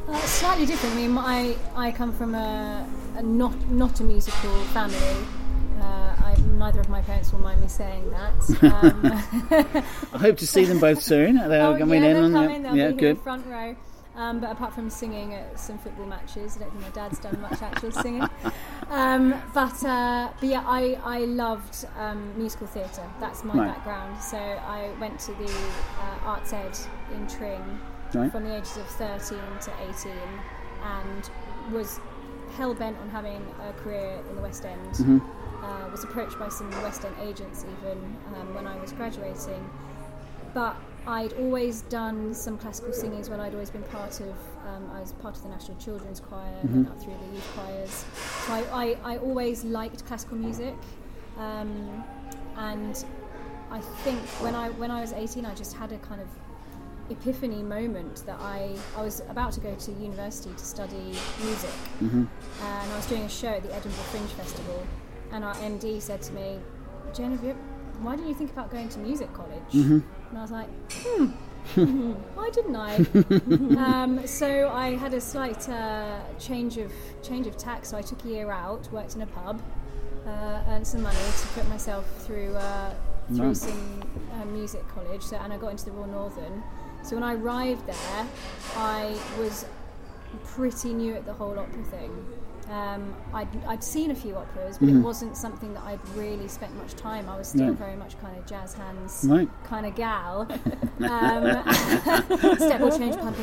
Uh, 0.09 0.17
slightly 0.23 0.67
different. 0.67 0.95
I 0.95 0.99
mean, 1.07 1.19
I 1.19 1.57
I 1.77 1.93
come 1.93 2.13
from 2.13 2.35
a, 2.35 2.87
a 3.17 3.23
not 3.23 3.55
not 3.71 4.01
a 4.01 4.05
musical 4.05 4.51
family. 4.73 5.17
Neither 6.61 6.81
of 6.81 6.91
my 6.91 7.01
parents 7.01 7.33
will 7.33 7.41
mind 7.41 7.63
me 7.63 7.69
saying 7.69 8.11
that. 8.11 8.35
Um, 8.83 9.83
I 10.13 10.19
hope 10.19 10.37
to 10.39 10.47
see 10.47 10.65
them 10.67 10.79
both 10.79 11.01
soon. 11.03 11.37
They're 11.37 11.67
oh, 11.67 11.79
coming 11.79 12.03
yeah, 12.03 12.09
in. 12.11 12.15
they're 12.17 12.25
on- 12.25 12.33
coming. 12.33 12.63
They'll 12.63 12.77
yeah, 12.77 12.89
be 12.91 12.97
good. 12.97 13.19
front 13.23 13.47
row. 13.47 13.75
Um, 14.15 14.41
but 14.41 14.51
apart 14.51 14.75
from 14.75 14.91
singing 14.91 15.33
at 15.33 15.59
some 15.59 15.79
football 15.79 16.05
matches, 16.05 16.57
I 16.57 16.61
don't 16.61 16.71
think 16.73 16.83
my 16.83 16.91
dad's 16.91 17.19
done 17.19 17.41
much 17.41 17.63
actual 17.63 17.91
singing. 17.93 18.29
Um, 18.91 19.41
but, 19.55 19.85
uh, 19.85 20.31
but 20.41 20.49
yeah, 20.49 20.65
I, 20.67 20.99
I 21.05 21.19
loved 21.21 21.87
um, 21.97 22.37
musical 22.37 22.67
theatre. 22.67 23.09
That's 23.21 23.45
my 23.45 23.55
Right. 23.55 23.69
background. 23.69 24.21
So 24.21 24.37
I 24.37 24.91
went 25.01 25.21
to 25.21 25.33
the 25.35 25.45
uh, 25.47 26.25
Arts 26.27 26.53
Ed 26.53 26.77
in 27.15 27.25
Tring 27.29 27.79
Right. 28.13 28.33
from 28.33 28.43
the 28.47 28.57
ages 28.57 28.77
of 28.79 28.87
13 28.89 29.39
to 29.61 29.73
18 29.91 30.13
and 30.83 31.31
was 31.73 32.01
hell 32.57 32.75
bent 32.75 32.99
on 32.99 33.09
having 33.11 33.47
a 33.69 33.73
career 33.75 34.19
in 34.29 34.35
the 34.35 34.43
West 34.43 34.65
End. 34.65 34.91
Mm-hmm. 34.95 35.19
Uh, 35.63 35.89
was 35.93 36.05
approached 36.05 36.39
by 36.39 36.49
some 36.49 36.71
West 36.83 37.05
End 37.05 37.15
agents 37.23 37.65
even 37.79 37.99
um, 38.35 38.55
when 38.55 38.67
I 38.67 38.77
was 38.81 38.93
graduating. 38.93 39.69
But 40.55 40.75
I'd 41.07 41.33
always 41.35 41.83
done 41.83 42.33
some 42.35 42.57
classical 42.59 42.93
singing 42.93 43.21
as 43.21 43.29
well. 43.31 43.41
I'd 43.41 43.53
always 43.53 43.71
been 43.71 43.83
part 43.85 44.21
of, 44.21 44.31
um, 44.67 44.91
I 44.95 45.01
was 45.01 45.13
part 45.13 45.37
of 45.37 45.43
the 45.43 45.49
National 45.51 45.77
Children's 45.79 46.21
Choir, 46.21 46.51
Mm-hmm. 46.65 46.75
went 46.77 46.89
up 46.89 47.01
through 47.03 47.15
the 47.27 47.35
youth 47.35 47.49
choirs. 47.55 48.05
So 48.47 48.53
I, 48.53 48.97
I, 49.05 49.15
I 49.15 49.19
always 49.19 49.63
liked 49.65 50.05
classical 50.07 50.37
music. 50.39 50.75
Um, 51.39 52.05
and 52.57 53.05
I 53.71 53.81
think 54.05 54.19
when 54.43 54.55
I 54.55 54.71
when 54.71 54.91
I 54.91 55.01
was 55.01 55.13
18, 55.13 55.47
I 55.47 55.55
just 55.55 55.75
had 55.75 55.93
a 55.93 55.99
kind 55.99 56.21
of 56.21 56.29
epiphany 57.11 57.63
moment 57.63 58.25
that 58.27 58.39
I 58.41 58.75
I 58.97 59.03
was 59.03 59.21
about 59.29 59.53
to 59.53 59.61
go 59.61 59.75
to 59.75 59.93
university 59.93 60.51
to 60.53 60.65
study 60.65 61.15
music, 61.43 61.71
and 62.01 62.29
I 62.93 62.97
was 62.97 63.07
doing 63.07 63.23
a 63.23 63.29
show 63.29 63.49
at 63.49 63.63
the 63.63 63.71
Edinburgh 63.75 64.05
Fringe 64.11 64.29
Festival, 64.29 64.83
and 65.33 65.45
our 65.45 65.55
MD 65.57 66.01
said 66.01 66.23
to 66.23 66.33
me, 66.33 66.59
"Jen, 67.15 67.37
why 68.03 68.17
didn't 68.17 68.29
you 68.29 68.35
think 68.35 68.51
about 68.53 68.71
going 68.71 68.89
to 68.91 68.99
music 68.99 69.33
college?" 69.33 69.73
And 69.73 70.05
I 70.37 70.43
was 70.43 70.51
like, 70.51 70.69
"Hmm." 70.93 71.27
Why 72.35 72.51
didn't 72.51 72.75
I? 72.75 72.97
um, 73.77 74.27
so 74.27 74.71
I 74.71 74.97
had 74.97 75.13
a 75.13 75.21
slight 75.21 75.69
uh, 75.69 76.19
change 76.39 76.79
of 76.79 76.91
change 77.23 77.47
of 77.47 77.57
tack. 77.59 77.85
So 77.85 77.99
I 77.99 78.03
took 78.03 78.25
a 78.25 78.29
year 78.29 78.51
out, 78.51 78.91
worked 78.91 79.15
in 79.15 79.21
a 79.23 79.27
pub, 79.27 79.61
uh, 80.27 80.63
earned 80.69 80.87
some 80.87 81.03
money 81.03 81.19
to 81.19 81.47
put 81.49 81.69
myself 81.69 82.07
through 82.25 82.55
uh, 82.57 82.95
through 83.29 83.49
Nice. 83.49 83.61
some 83.61 84.03
uh, 84.41 84.45
music 84.47 84.89
college. 84.89 85.23
So 85.23 85.37
and 85.37 85.53
I 85.53 85.59
got 85.59 85.69
into 85.73 85.85
the 85.85 85.93
Royal 85.93 86.09
Northern. 86.09 86.63
So 87.03 87.15
when 87.15 87.23
I 87.23 87.35
arrived 87.35 87.87
there, 87.87 88.27
I 88.77 89.15
was 89.39 89.67
pretty 90.45 90.93
new 90.95 91.15
at 91.15 91.25
the 91.27 91.33
whole 91.33 91.59
opera 91.59 91.85
thing. 91.85 92.27
Um, 92.71 93.15
I'd, 93.35 93.49
I'd 93.67 93.83
seen 93.83 94.13
a 94.13 94.15
few 94.15 94.37
operas, 94.37 94.79
but 94.79 94.89
it 94.89 94.95
wasn't 94.95 95.37
something 95.37 95.75
that 95.75 95.83
I'd 95.83 96.09
really 96.11 96.47
spent 96.47 96.73
much 96.77 96.95
time. 96.95 97.29
I 97.29 97.37
was 97.37 97.49
still 97.49 97.67
No. 97.69 97.73
very 97.73 97.97
much 97.97 98.19
kind 98.21 98.39
of 98.39 98.47
jazz 98.47 98.75
hands 98.75 99.27
Right. 99.29 99.49
kind 99.65 99.87
of 99.87 99.97
gal. 99.97 100.43
um, 101.01 101.65
step 102.59 102.81
or 102.81 102.97
change, 102.97 103.17
pump 103.17 103.37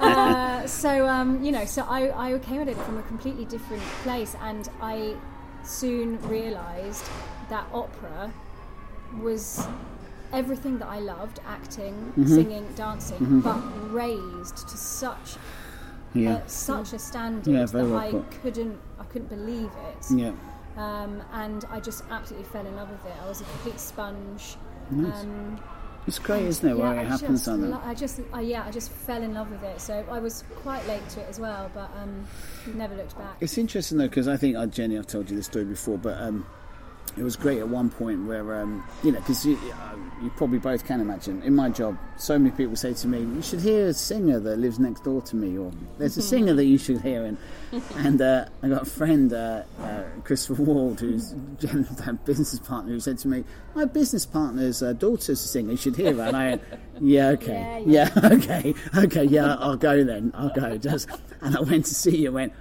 uh, 0.00 0.66
So 0.66 1.06
um, 1.06 1.44
you 1.44 1.52
know, 1.52 1.64
so 1.64 1.82
I, 1.88 2.34
I 2.34 2.38
came 2.40 2.60
at 2.60 2.68
it 2.68 2.76
from 2.78 2.98
a 2.98 3.02
completely 3.02 3.44
different 3.44 3.82
place, 4.02 4.34
and 4.42 4.68
I 4.80 5.14
soon 5.62 6.20
realised 6.28 7.04
that 7.50 7.66
opera 7.72 8.32
was 9.20 9.64
everything 10.32 10.78
that 10.78 10.88
I 10.88 10.98
loved 10.98 11.38
acting, 11.46 11.94
Mm-hmm. 12.18 12.26
singing, 12.34 12.66
dancing, 12.74 13.40
but 13.42 13.60
raised 13.92 14.66
to 14.68 14.76
such 14.76 15.36
Yeah. 16.14 16.34
uh, 16.36 16.46
such 16.46 16.92
a 16.92 16.98
standard 16.98 17.46
Yeah, 17.46 17.64
that 17.64 17.72
well 17.74 17.96
I 17.96 18.10
put. 18.10 18.30
couldn't 18.42 18.78
I 18.98 19.04
couldn't 19.04 19.28
believe 19.28 19.70
it. 19.88 20.06
Yeah. 20.16 20.32
Um, 20.76 21.22
and 21.32 21.64
I 21.70 21.80
just 21.80 22.02
absolutely 22.10 22.48
fell 22.48 22.66
in 22.66 22.74
love 22.76 22.90
with 22.90 23.04
it. 23.06 23.12
I 23.24 23.28
was 23.28 23.40
a 23.40 23.44
complete 23.44 23.78
sponge. 23.80 24.56
Nice. 24.90 25.22
Um, 25.22 25.60
It's 26.06 26.18
great, 26.18 26.44
isn't 26.46 26.68
it, 26.68 26.76
where 26.76 26.92
yeah, 26.94 27.00
it 27.00 27.04
I 27.06 27.08
happens 27.08 27.46
like 27.46 27.58
lo- 27.60 27.80
I 27.84 27.94
just, 27.94 28.20
I, 28.32 28.40
yeah, 28.42 28.64
I 28.66 28.70
just 28.70 28.90
fell 28.90 29.22
in 29.22 29.32
love 29.34 29.50
with 29.50 29.62
it. 29.62 29.80
So 29.80 30.04
I 30.10 30.18
was 30.18 30.44
quite 30.56 30.86
late 30.86 31.08
to 31.10 31.20
it 31.20 31.28
as 31.30 31.38
well, 31.40 31.70
but 31.74 31.90
um, 31.96 32.26
never 32.74 32.94
looked 32.94 33.16
back. 33.16 33.36
It's 33.40 33.56
interesting 33.56 33.98
though 33.98 34.08
because 34.08 34.28
I 34.28 34.36
think 34.36 34.56
uh, 34.56 34.66
Jenny, 34.66 34.98
I've 34.98 35.06
told 35.06 35.30
you 35.30 35.36
this 35.36 35.46
story 35.46 35.64
before, 35.64 35.96
but 35.96 36.20
um, 36.20 36.44
it 37.16 37.22
was 37.22 37.36
great 37.36 37.58
at 37.58 37.68
one 37.68 37.90
point 37.90 38.26
where 38.26 38.60
um, 38.60 38.84
you 39.02 39.12
know 39.12 39.20
because 39.20 39.46
you, 39.46 39.56
uh, 39.72 39.94
you 40.22 40.30
probably 40.30 40.58
both 40.58 40.84
can 40.84 41.00
imagine. 41.00 41.42
In 41.42 41.54
my 41.54 41.68
job, 41.68 41.96
so 42.16 42.38
many 42.38 42.54
people 42.54 42.74
say 42.76 42.92
to 42.92 43.08
me, 43.08 43.20
"You 43.20 43.42
should 43.42 43.60
hear 43.60 43.88
a 43.88 43.94
singer 43.94 44.40
that 44.40 44.56
lives 44.58 44.78
next 44.78 45.04
door 45.04 45.22
to 45.22 45.36
me," 45.36 45.56
or 45.56 45.70
"There's 45.98 46.16
a 46.16 46.22
singer 46.32 46.54
that 46.54 46.64
you 46.64 46.78
should 46.78 47.02
hear." 47.02 47.24
And 47.24 47.38
and 47.96 48.20
uh, 48.20 48.46
I 48.62 48.68
got 48.68 48.82
a 48.82 48.86
friend, 48.86 49.32
uh, 49.32 49.62
uh, 49.80 50.02
Christopher 50.24 50.62
Ward, 50.62 51.00
who's 51.00 51.34
Jen's 51.60 51.88
business 52.24 52.58
partner, 52.58 52.92
who 52.92 53.00
said 53.00 53.18
to 53.18 53.28
me, 53.28 53.44
"My 53.74 53.84
business 53.84 54.26
partner's 54.26 54.82
uh, 54.82 54.92
daughter's 54.92 55.44
a 55.44 55.48
singer. 55.48 55.72
You 55.72 55.76
should 55.76 55.96
hear 55.96 56.14
her." 56.14 56.22
And 56.22 56.36
I 56.36 56.46
went, 56.50 56.62
"Yeah, 57.00 57.28
okay, 57.34 57.84
Yeah, 57.86 58.10
yeah, 58.14 58.28
okay, 58.32 58.74
okay, 58.96 59.24
yeah, 59.24 59.54
I'll 59.60 59.76
go 59.76 60.02
then. 60.02 60.32
I'll 60.34 60.50
go." 60.50 60.76
Just 60.78 61.08
and 61.40 61.56
I 61.56 61.60
went 61.60 61.86
to 61.86 61.94
see 61.94 62.16
you. 62.16 62.32
Went. 62.32 62.52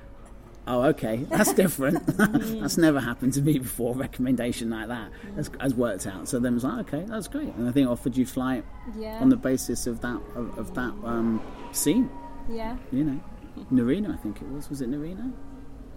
Oh, 0.65 0.83
okay, 0.83 1.17
that's 1.29 1.51
different. 1.53 2.05
that's 2.17 2.77
never 2.77 2.99
happened 3.01 3.33
to 3.33 3.41
me 3.41 3.59
before. 3.59 3.93
A 3.93 3.97
recommendation 3.97 4.69
like 4.69 4.87
that 4.87 5.11
has, 5.35 5.51
has 5.59 5.73
worked 5.75 6.07
out. 6.07 6.29
So 6.29 6.39
then 6.39 6.53
it 6.53 6.55
was 6.55 6.63
like, 6.63 6.93
okay, 6.93 7.03
that's 7.05 7.27
great. 7.27 7.53
And 7.55 7.67
I 7.67 7.71
think 7.73 7.87
I 7.87 7.91
offered 7.91 8.15
you 8.15 8.25
flight 8.25 8.63
Yeah, 8.97 9.19
on 9.19 9.27
the 9.29 9.35
basis 9.35 9.87
of 9.87 9.99
that 10.01 10.21
of, 10.35 10.57
of 10.57 10.73
that 10.75 10.93
um, 11.03 11.41
scene. 11.73 12.09
yeah, 12.49 12.77
You 12.91 13.03
know, 13.03 13.19
Norina, 13.71 14.13
I 14.13 14.17
think 14.17 14.41
it 14.41 14.49
was. 14.49 14.69
Was 14.69 14.79
it 14.81 14.89
Norina? 14.89 15.33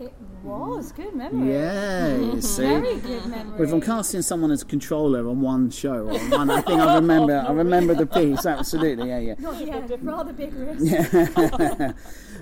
It 0.01 0.13
was 0.43 0.93
good 0.93 1.15
memory. 1.15 1.53
Yeah, 1.53 2.17
you 2.17 2.41
see. 2.41 2.63
very 2.63 2.99
good 3.01 3.27
memory. 3.27 3.67
If 3.67 3.73
I'm 3.73 3.81
casting 3.81 4.23
someone 4.23 4.51
as 4.51 4.63
controller 4.65 5.29
on 5.29 5.41
one 5.41 5.71
show, 5.71 6.09
or 6.09 6.19
one, 6.31 6.51
I 6.51 6.61
think 6.61 6.81
I 6.81 6.97
remember. 6.97 7.45
I 7.47 7.53
remember 7.53 7.95
the 7.95 8.07
piece. 8.07 8.47
Absolutely, 8.47 9.09
yeah, 9.09 9.19
yeah. 9.19 9.35
Not 9.39 9.67
yeah, 9.67 9.87
rather 10.03 10.33
big 10.33 10.55
risk. 10.55 10.85
Yeah. 10.85 11.93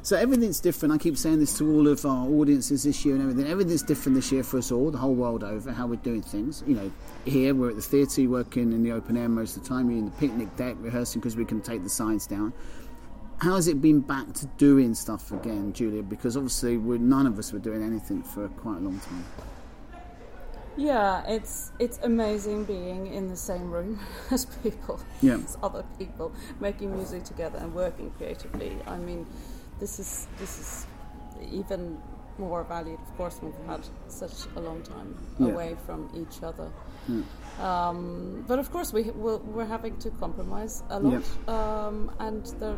So 0.05 0.19
everything's 0.19 0.61
different. 0.61 0.93
I 0.93 0.99
keep 0.99 1.17
saying 1.17 1.39
this 1.39 1.57
to 1.57 1.67
all 1.67 1.89
of 1.89 2.05
our 2.05 2.27
audiences 2.29 2.83
this 2.83 3.07
year 3.07 3.15
and 3.15 3.23
everything. 3.23 3.51
Everything's 3.51 3.83
different 3.83 4.17
this 4.17 4.31
year 4.31 4.43
for 4.43 4.59
us 4.59 4.71
all, 4.71 4.91
the 4.91 4.99
whole 4.99 5.15
world 5.15 5.43
over, 5.43 5.73
how 5.73 5.87
we're 5.87 5.97
doing 5.97 6.21
things. 6.21 6.63
You 6.67 6.75
know, 6.75 6.93
here 7.25 7.55
we're 7.55 7.71
at 7.71 7.77
the 7.77 7.81
theatre, 7.81 8.29
working 8.29 8.75
in 8.75 8.83
the 8.83 8.93
open 8.93 9.17
air 9.17 9.31
most 9.31 9.57
of 9.57 9.63
the 9.63 9.69
time. 9.71 9.89
You're 9.89 10.01
in 10.01 10.05
the 10.05 10.11
picnic 10.11 10.55
deck 10.57 10.77
rehearsing 10.81 11.23
because 11.23 11.37
we 11.37 11.47
can 11.47 11.63
take 11.63 11.85
the 11.85 11.89
signs 11.89 12.27
down. 12.27 12.53
How 13.39 13.57
has 13.57 13.69
it 13.69 13.81
been 13.81 14.01
back 14.01 14.33
to 14.35 14.47
doing 14.59 14.95
stuff 14.95 15.33
again, 15.33 15.73
Julia? 15.73 16.03
Because 16.03 16.37
obviously, 16.37 16.77
we're, 16.77 16.99
none 16.99 17.27
of 17.27 17.39
us 17.39 17.53
were 17.53 17.59
doing 17.59 17.83
anything 17.83 18.23
for 18.23 18.49
quite 18.49 18.77
a 18.79 18.81
long 18.81 18.99
time. 19.01 19.25
Yeah, 20.77 21.23
it's 21.29 21.71
it's 21.79 21.99
amazing 22.03 22.65
being 22.65 23.07
in 23.07 23.29
the 23.29 23.37
same 23.37 23.71
room 23.71 24.01
as 24.33 24.45
people, 24.47 24.99
Yeah. 25.21 25.35
as 25.37 25.57
other 25.63 25.85
people, 25.99 26.33
making 26.59 26.93
music 26.97 27.23
together 27.25 27.59
and 27.59 27.73
working 27.75 28.11
creatively. 28.19 28.77
I 28.87 28.97
mean, 28.97 29.25
this 29.79 30.01
is 30.01 30.27
this 30.39 30.59
is 30.59 30.87
even 31.53 31.99
more 32.39 32.65
valued, 32.65 32.99
of 32.99 33.17
course, 33.17 33.39
when 33.41 33.53
we've 33.53 33.67
had 33.69 33.87
such 34.09 34.47
a 34.57 34.61
long 34.61 34.83
time 34.83 35.15
Yeah. 35.39 35.53
away 35.53 35.77
from 35.87 36.11
each 36.13 36.43
other. 36.43 36.69
Um, 37.61 38.45
but 38.49 38.59
of 38.59 38.73
course, 38.73 38.93
we 38.93 39.03
we're, 39.13 39.37
we're 39.37 39.67
having 39.67 39.97
to 39.99 40.11
compromise 40.11 40.83
a 40.91 40.99
lot, 40.99 41.23
um, 41.49 42.11
and 42.19 42.45
the, 42.59 42.75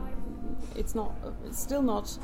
it's 0.75 0.95
not 0.95 1.13
it's 1.47 1.59
still 1.61 1.83
not 1.83 2.19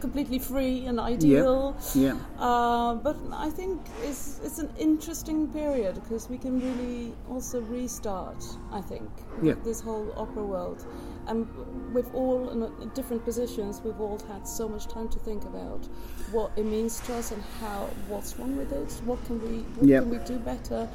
completely 0.00 0.38
free 0.38 0.84
and 0.86 1.00
ideal. 1.00 1.74
Yeah. 1.94 2.16
Uh, 2.38 2.94
but 2.96 3.16
I 3.32 3.48
think 3.50 3.80
it's 4.02 4.40
it's 4.44 4.58
an 4.58 4.70
interesting 4.78 5.48
period 5.48 5.94
because 5.94 6.28
we 6.28 6.38
can 6.38 6.60
really 6.60 7.12
also 7.30 7.60
restart. 7.62 8.44
I 8.72 8.80
think 8.82 9.08
Yeah. 9.42 9.54
this 9.64 9.80
whole 9.80 10.12
opera 10.16 10.44
world, 10.44 10.84
and 11.28 11.46
we've 11.94 12.14
all 12.14 12.50
in, 12.50 12.62
in 12.82 12.88
different 12.94 13.24
positions. 13.24 13.80
We've 13.84 14.00
all 14.00 14.18
had 14.28 14.46
so 14.46 14.68
much 14.68 14.86
time 14.86 15.08
to 15.08 15.18
think 15.18 15.44
about 15.44 15.88
what 16.32 16.50
it 16.56 16.66
means 16.66 17.00
to 17.06 17.14
us 17.14 17.32
and 17.32 17.42
how 17.60 17.88
what's 18.08 18.38
wrong 18.38 18.56
with 18.56 18.72
it. 18.72 18.92
What 19.06 19.24
can 19.26 19.40
we 19.40 19.58
what 19.76 19.86
Yeah. 19.88 20.00
can 20.00 20.10
we 20.10 20.18
do 20.18 20.38
better? 20.38 20.88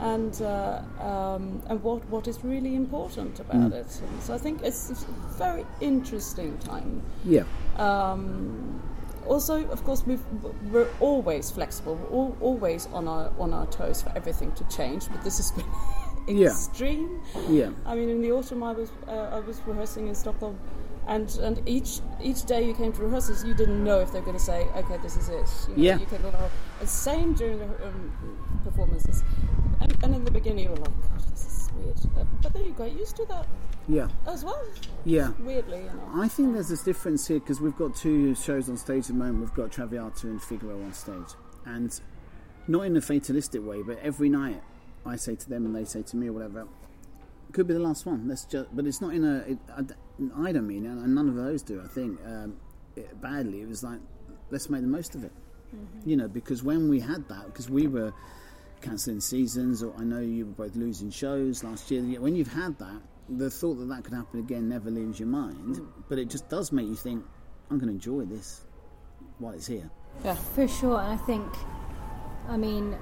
And 0.00 0.40
uh, 0.42 0.80
um, 1.00 1.62
and 1.68 1.82
what 1.82 2.08
what 2.10 2.28
is 2.28 2.44
really 2.44 2.74
important 2.76 3.40
about 3.40 3.70
Mm. 3.72 3.80
it. 3.80 4.02
So 4.20 4.34
I 4.34 4.38
think 4.38 4.62
it's, 4.62 4.90
it's 4.90 5.02
a 5.04 5.38
very 5.38 5.64
interesting 5.80 6.56
time 6.58 7.02
Yeah. 7.24 7.44
um, 7.76 8.80
also, 9.26 9.54
of 9.70 9.84
course, 9.84 10.06
we've, 10.06 10.22
we're 10.72 10.88
always 11.00 11.50
flexible. 11.50 11.96
We're 11.96 12.16
all, 12.16 12.36
always 12.40 12.88
on 12.94 13.08
our 13.08 13.30
on 13.38 13.52
our 13.52 13.66
toes 13.66 14.00
for 14.02 14.10
everything 14.16 14.52
to 14.52 14.64
change. 14.76 15.08
But 15.12 15.22
this 15.24 15.36
has 15.38 15.50
been 15.52 15.66
extreme. 16.46 17.20
Yeah. 17.48 17.70
I 17.84 17.94
mean, 17.94 18.08
in 18.08 18.22
the 18.22 18.32
autumn, 18.32 18.62
I 18.62 18.72
was 18.72 18.90
uh, 19.08 19.36
I 19.36 19.40
was 19.40 19.60
rehearsing 19.66 20.08
in 20.08 20.14
Stockholm, 20.14 20.56
and 21.06 21.28
and 21.42 21.60
each 21.68 22.00
each 22.22 22.46
day 22.46 22.62
you 22.66 22.74
came 22.74 22.92
to 22.92 23.02
rehearsals, 23.02 23.44
you 23.44 23.54
didn't 23.54 23.82
know 23.84 24.00
if 24.00 24.12
they're 24.12 24.24
going 24.30 24.38
to 24.38 24.42
say, 24.52 24.60
okay, 24.76 24.96
this 25.02 25.16
is 25.16 25.28
it. 25.28 25.48
You 25.68 25.76
know, 25.76 25.82
Yeah. 25.82 25.98
You 25.98 26.06
could. 26.06 26.22
The 26.80 26.86
same 26.86 27.34
during 27.34 27.58
the 27.58 27.66
um, 27.86 28.12
performances, 28.64 29.22
and, 29.80 29.96
and 30.02 30.14
in 30.14 30.24
the 30.24 30.30
beginning 30.30 30.64
you 30.64 30.70
were 30.70 30.76
like, 30.76 31.02
God, 31.08 31.20
this 31.30 31.46
is 31.46 31.70
weird. 31.74 31.96
Uh, 32.18 32.24
but 32.42 32.52
then 32.52 32.64
you 32.64 32.72
got 32.72 32.92
used 32.92 33.16
to 33.16 33.24
that 33.26 33.46
Yeah. 33.88 34.08
as 34.26 34.44
well. 34.44 34.60
Yeah. 35.04 35.32
Weirdly, 35.40 35.78
you 35.78 35.84
know. 35.84 36.10
I 36.14 36.28
think 36.28 36.52
there's 36.54 36.68
this 36.68 36.82
difference 36.82 37.26
here 37.26 37.40
because 37.40 37.60
we've 37.60 37.76
got 37.76 37.94
two 37.96 38.34
shows 38.34 38.68
on 38.68 38.76
stage 38.76 39.04
at 39.04 39.08
the 39.08 39.14
moment. 39.14 39.40
We've 39.40 39.54
got 39.54 39.70
Traviata 39.72 40.26
and 40.26 40.42
Figaro 40.42 40.82
on 40.82 40.92
stage, 40.92 41.34
and 41.64 41.98
not 42.66 42.82
in 42.82 42.96
a 42.96 43.00
fatalistic 43.00 43.64
way, 43.66 43.82
but 43.82 43.98
every 44.02 44.28
night 44.28 44.62
I 45.06 45.16
say 45.16 45.34
to 45.36 45.48
them 45.48 45.64
and 45.66 45.74
they 45.74 45.84
say 45.84 46.02
to 46.02 46.16
me 46.16 46.28
or 46.28 46.32
whatever, 46.32 46.66
could 47.52 47.66
be 47.66 47.72
the 47.74 47.80
last 47.80 48.04
one. 48.04 48.28
Let's 48.28 48.44
just, 48.44 48.68
but 48.76 48.86
it's 48.86 49.00
not 49.00 49.14
in 49.14 49.24
a. 49.24 49.36
It, 49.52 49.58
I, 49.74 50.48
I 50.48 50.52
don't 50.52 50.66
mean, 50.66 50.84
and 50.84 51.14
none 51.14 51.28
of 51.28 51.34
those 51.36 51.62
do. 51.62 51.80
I 51.82 51.86
think 51.88 52.18
um, 52.26 52.56
it, 52.94 53.20
badly. 53.22 53.62
It 53.62 53.68
was 53.68 53.82
like, 53.82 54.00
let's 54.50 54.68
make 54.68 54.82
the 54.82 54.86
most 54.88 55.14
of 55.14 55.24
it. 55.24 55.32
You 56.04 56.16
know, 56.16 56.28
because 56.28 56.62
when 56.62 56.88
we 56.88 57.00
had 57.00 57.28
that, 57.28 57.46
because 57.46 57.68
we 57.70 57.86
were 57.86 58.12
cancelling 58.80 59.20
seasons, 59.20 59.82
or 59.82 59.92
I 59.98 60.04
know 60.04 60.20
you 60.20 60.46
were 60.46 60.52
both 60.52 60.76
losing 60.76 61.10
shows 61.10 61.62
last 61.64 61.90
year. 61.90 62.02
When 62.20 62.34
you've 62.34 62.52
had 62.52 62.78
that, 62.78 63.00
the 63.28 63.50
thought 63.50 63.74
that 63.74 63.88
that 63.88 64.04
could 64.04 64.14
happen 64.14 64.40
again 64.40 64.68
never 64.68 64.90
leaves 64.90 65.18
your 65.18 65.28
mind. 65.28 65.76
Mm. 65.76 65.86
But 66.08 66.18
it 66.18 66.30
just 66.30 66.48
does 66.48 66.72
make 66.72 66.86
you 66.86 66.96
think, 66.96 67.24
I'm 67.70 67.78
going 67.78 67.88
to 67.88 67.94
enjoy 67.94 68.24
this 68.24 68.62
while 69.38 69.52
it's 69.52 69.66
here. 69.66 69.90
Yeah. 70.24 70.34
For 70.34 70.66
sure, 70.66 70.98
and 71.00 71.12
I 71.12 71.16
think, 71.24 71.46
I 72.48 72.56
mean, 72.56 72.96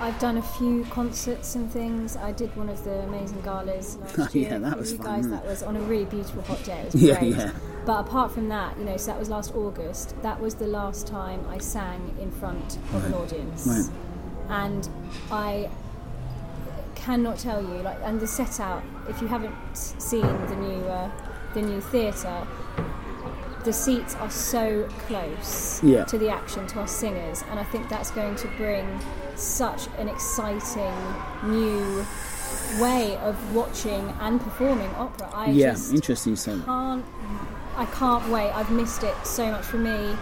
I've 0.00 0.18
done 0.20 0.38
a 0.38 0.42
few 0.42 0.84
concerts 0.84 1.54
and 1.56 1.70
things. 1.70 2.16
I 2.16 2.32
did 2.32 2.54
one 2.56 2.68
of 2.68 2.82
the 2.84 3.00
amazing 3.02 3.40
galas 3.42 3.96
last 4.16 4.34
Yeah, 4.34 4.58
that 4.58 4.78
was 4.78 4.92
you 4.92 4.98
fun, 4.98 5.06
guys. 5.06 5.26
Mm. 5.26 5.30
That 5.30 5.44
was 5.44 5.62
on 5.62 5.76
a 5.76 5.80
really 5.80 6.04
beautiful 6.06 6.42
hot 6.42 6.62
day. 6.64 6.78
It 6.80 6.92
was 6.94 6.94
Yeah, 7.02 7.18
great. 7.18 7.34
yeah. 7.36 7.52
But 7.84 8.00
apart 8.06 8.32
from 8.32 8.48
that, 8.48 8.78
you 8.78 8.84
know, 8.84 8.96
so 8.96 9.06
that 9.12 9.18
was 9.18 9.28
last 9.28 9.54
August. 9.54 10.14
That 10.22 10.38
was 10.40 10.54
the 10.54 10.66
last 10.66 11.06
time 11.06 11.44
I 11.48 11.58
sang 11.58 12.14
in 12.20 12.30
front 12.30 12.76
of 12.94 13.04
an 13.04 13.14
audience, 13.14 13.66
Right. 13.66 13.90
And 14.48 14.88
I 15.30 15.68
cannot 16.94 17.38
tell 17.38 17.62
you 17.62 17.82
like 17.82 17.98
and 18.02 18.20
the 18.20 18.26
set 18.26 18.60
out 18.60 18.82
if 19.08 19.20
you 19.22 19.28
haven't 19.28 19.54
seen 19.74 20.22
the 20.22 20.56
new 20.56 20.84
uh, 20.84 21.10
the 21.54 21.62
new 21.62 21.80
theatre 21.80 22.46
the 23.64 23.72
seats 23.72 24.14
are 24.16 24.30
so 24.30 24.88
close 25.06 25.82
Yeah. 25.82 26.04
to 26.04 26.18
the 26.18 26.28
action 26.30 26.66
to 26.68 26.80
our 26.80 26.86
singers 26.88 27.42
and 27.50 27.58
I 27.58 27.64
think 27.64 27.88
that's 27.88 28.10
going 28.10 28.36
to 28.36 28.48
bring 28.56 28.86
such 29.36 29.88
an 29.98 30.08
exciting 30.08 30.94
new 31.44 32.04
way 32.80 33.16
of 33.18 33.54
watching 33.54 34.08
and 34.20 34.40
performing 34.40 34.90
opera 34.90 35.30
I 35.32 35.50
yeah, 35.50 35.76
interesting. 35.92 36.36
So, 36.36 36.60
can't 36.60 37.04
I 37.76 37.86
can't 37.86 38.28
wait. 38.30 38.50
I've 38.50 38.70
missed 38.72 39.04
it 39.04 39.14
so 39.24 39.50
much 39.52 39.64
for 39.64 39.78
me. 39.78 40.16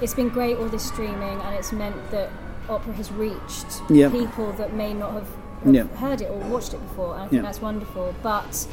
It's 0.00 0.14
been 0.14 0.28
great 0.28 0.56
all 0.58 0.68
this 0.68 0.86
streaming 0.86 1.40
and 1.40 1.54
it's 1.56 1.72
meant 1.72 2.10
that 2.12 2.30
opera 2.68 2.92
has 2.94 3.10
reached 3.12 3.66
Yep. 3.90 4.12
people 4.12 4.52
that 4.54 4.74
may 4.74 4.94
not 4.94 5.12
have, 5.12 5.28
have 5.64 5.74
Yep. 5.74 5.94
heard 5.96 6.20
it 6.20 6.30
or 6.30 6.38
watched 6.48 6.74
it 6.74 6.80
before 6.88 7.14
and 7.14 7.22
I 7.24 7.28
think 7.28 7.42
that's 7.42 7.60
wonderful. 7.60 8.14
But 8.22 8.66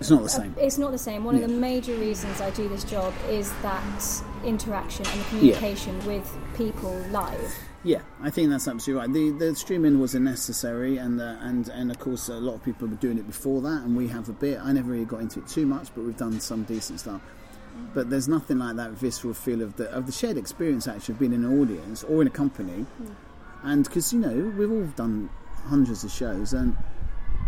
it's 0.00 0.10
not 0.10 0.22
the 0.22 0.28
same. 0.28 0.54
it's 0.58 0.78
not 0.78 0.92
the 0.92 0.98
same. 0.98 1.24
One 1.24 1.36
Yeah. 1.36 1.44
of 1.44 1.50
the 1.50 1.56
major 1.56 1.94
reasons 1.94 2.40
I 2.40 2.50
do 2.50 2.68
this 2.68 2.84
job 2.84 3.12
is 3.28 3.52
that 3.62 3.82
interaction 4.44 5.04
and 5.06 5.20
the 5.20 5.24
communication 5.24 5.98
with 6.06 6.30
people 6.56 6.94
live. 7.10 7.54
Yeah, 7.84 8.00
I 8.22 8.30
think 8.30 8.50
that's 8.50 8.66
absolutely 8.66 9.00
right. 9.06 9.12
The 9.38 9.46
the 9.50 9.54
streaming 9.54 10.00
was 10.00 10.14
unnecessary, 10.14 10.98
and 10.98 11.20
uh, 11.20 11.36
and 11.40 11.68
and 11.68 11.90
of 11.92 11.98
course 12.00 12.28
a 12.28 12.34
lot 12.34 12.54
of 12.54 12.64
people 12.64 12.88
were 12.88 12.96
doing 12.96 13.18
it 13.18 13.26
before 13.26 13.60
that, 13.62 13.82
and 13.84 13.96
we 13.96 14.08
have 14.08 14.28
a 14.28 14.32
bit. 14.32 14.58
I 14.62 14.72
never 14.72 14.90
really 14.90 15.04
got 15.04 15.20
into 15.20 15.38
it 15.38 15.46
too 15.46 15.64
much, 15.64 15.88
but 15.94 16.02
we've 16.04 16.16
done 16.16 16.40
some 16.40 16.64
decent 16.64 16.98
stuff. 17.00 17.20
But 17.94 18.10
there's 18.10 18.28
nothing 18.28 18.58
like 18.58 18.76
that 18.76 18.92
visceral 18.92 19.34
feel 19.34 19.62
of 19.62 19.76
the 19.76 19.90
of 19.90 20.06
the 20.06 20.12
shared 20.12 20.36
experience 20.36 20.86
actually 20.86 21.14
of 21.14 21.18
being 21.18 21.32
in 21.32 21.44
an 21.44 21.60
audience 21.60 22.04
or 22.04 22.20
in 22.20 22.28
a 22.28 22.30
company, 22.30 22.82
hmm. 22.82 23.06
and 23.62 23.84
because 23.84 24.12
you 24.12 24.20
know 24.20 24.52
we've 24.56 24.70
all 24.70 24.86
done 24.96 25.30
hundreds 25.66 26.04
of 26.04 26.10
shows, 26.10 26.52
and 26.52 26.76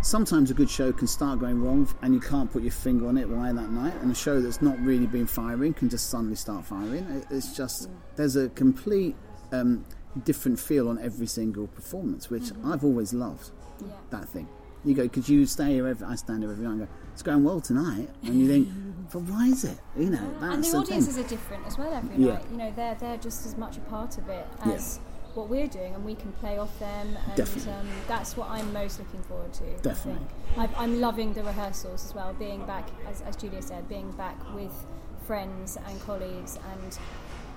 sometimes 0.01 0.51
a 0.51 0.53
good 0.53 0.69
show 0.69 0.91
can 0.91 1.07
start 1.07 1.39
going 1.39 1.61
wrong, 1.61 1.87
and 2.01 2.13
you 2.13 2.19
can't 2.19 2.51
put 2.51 2.63
your 2.63 2.71
finger 2.71 3.07
on 3.07 3.17
it 3.17 3.29
why 3.29 3.51
that 3.51 3.71
night, 3.71 3.93
and 4.01 4.11
a 4.11 4.15
show 4.15 4.41
that's 4.41 4.61
not 4.61 4.79
really 4.79 5.07
been 5.07 5.27
firing 5.27 5.73
can 5.73 5.89
just 5.89 6.09
suddenly 6.09 6.35
start 6.35 6.65
firing. 6.65 7.23
It's 7.29 7.55
just 7.55 7.87
hmm. 7.87 7.95
there's 8.15 8.35
a 8.35 8.49
complete 8.49 9.15
um, 9.51 9.85
different 10.23 10.59
feel 10.59 10.89
on 10.89 10.99
every 10.99 11.27
single 11.27 11.67
performance, 11.67 12.29
which 12.29 12.43
mm-hmm. 12.43 12.71
I've 12.71 12.83
always 12.83 13.13
loved. 13.13 13.51
Yeah. 13.79 13.93
That 14.11 14.29
thing. 14.29 14.47
You 14.83 14.95
go 14.95 15.03
because 15.03 15.29
you 15.29 15.45
stay 15.45 15.73
here. 15.73 15.87
Every, 15.87 16.05
I 16.07 16.15
stand 16.15 16.41
here 16.43 16.51
every 16.51 16.63
night. 16.65 16.71
and 16.71 16.79
go, 16.81 16.87
It's 17.13 17.21
going 17.21 17.43
well 17.43 17.61
tonight, 17.61 18.09
and 18.23 18.39
you 18.39 18.47
think, 18.47 18.69
but 19.13 19.19
why 19.23 19.47
is 19.47 19.63
it? 19.63 19.77
You 19.97 20.09
know, 20.09 20.31
that's 20.39 20.53
and 20.55 20.63
the 20.63 20.71
the 20.71 20.77
audiences 20.77 21.15
thing. 21.15 21.25
are 21.25 21.27
different 21.27 21.67
as 21.67 21.77
well 21.77 21.93
every 21.93 22.15
Yeah. 22.25 22.33
night. 22.33 22.45
You 22.51 22.57
know, 22.57 22.71
they're 22.75 22.95
they're 22.95 23.17
just 23.17 23.45
as 23.45 23.57
much 23.57 23.77
a 23.77 23.81
part 23.81 24.17
of 24.17 24.27
it 24.29 24.47
Yeah. 24.65 24.73
as 24.73 24.99
what 25.35 25.47
we're 25.49 25.67
doing, 25.67 25.93
and 25.95 26.03
we 26.03 26.15
can 26.15 26.31
play 26.33 26.57
off 26.57 26.77
them. 26.79 27.15
And. 27.37 27.39
Um, 27.67 27.87
that's 28.07 28.35
what 28.35 28.49
I'm 28.49 28.73
most 28.73 28.99
looking 28.99 29.21
forward 29.23 29.53
to. 29.53 29.63
I 29.65 29.77
Definitely. 29.81 30.25
think. 30.55 30.71
I, 30.77 30.83
I'm 30.83 30.99
loving 30.99 31.33
the 31.33 31.43
rehearsals 31.43 32.03
as 32.05 32.13
well. 32.15 32.33
Being 32.33 32.65
back, 32.65 32.89
as, 33.07 33.21
as 33.21 33.35
Julia 33.35 33.61
said, 33.61 33.87
being 33.87 34.11
back 34.13 34.35
with 34.55 34.73
friends 35.27 35.77
and 35.87 36.01
colleagues 36.01 36.57
and. 36.73 36.97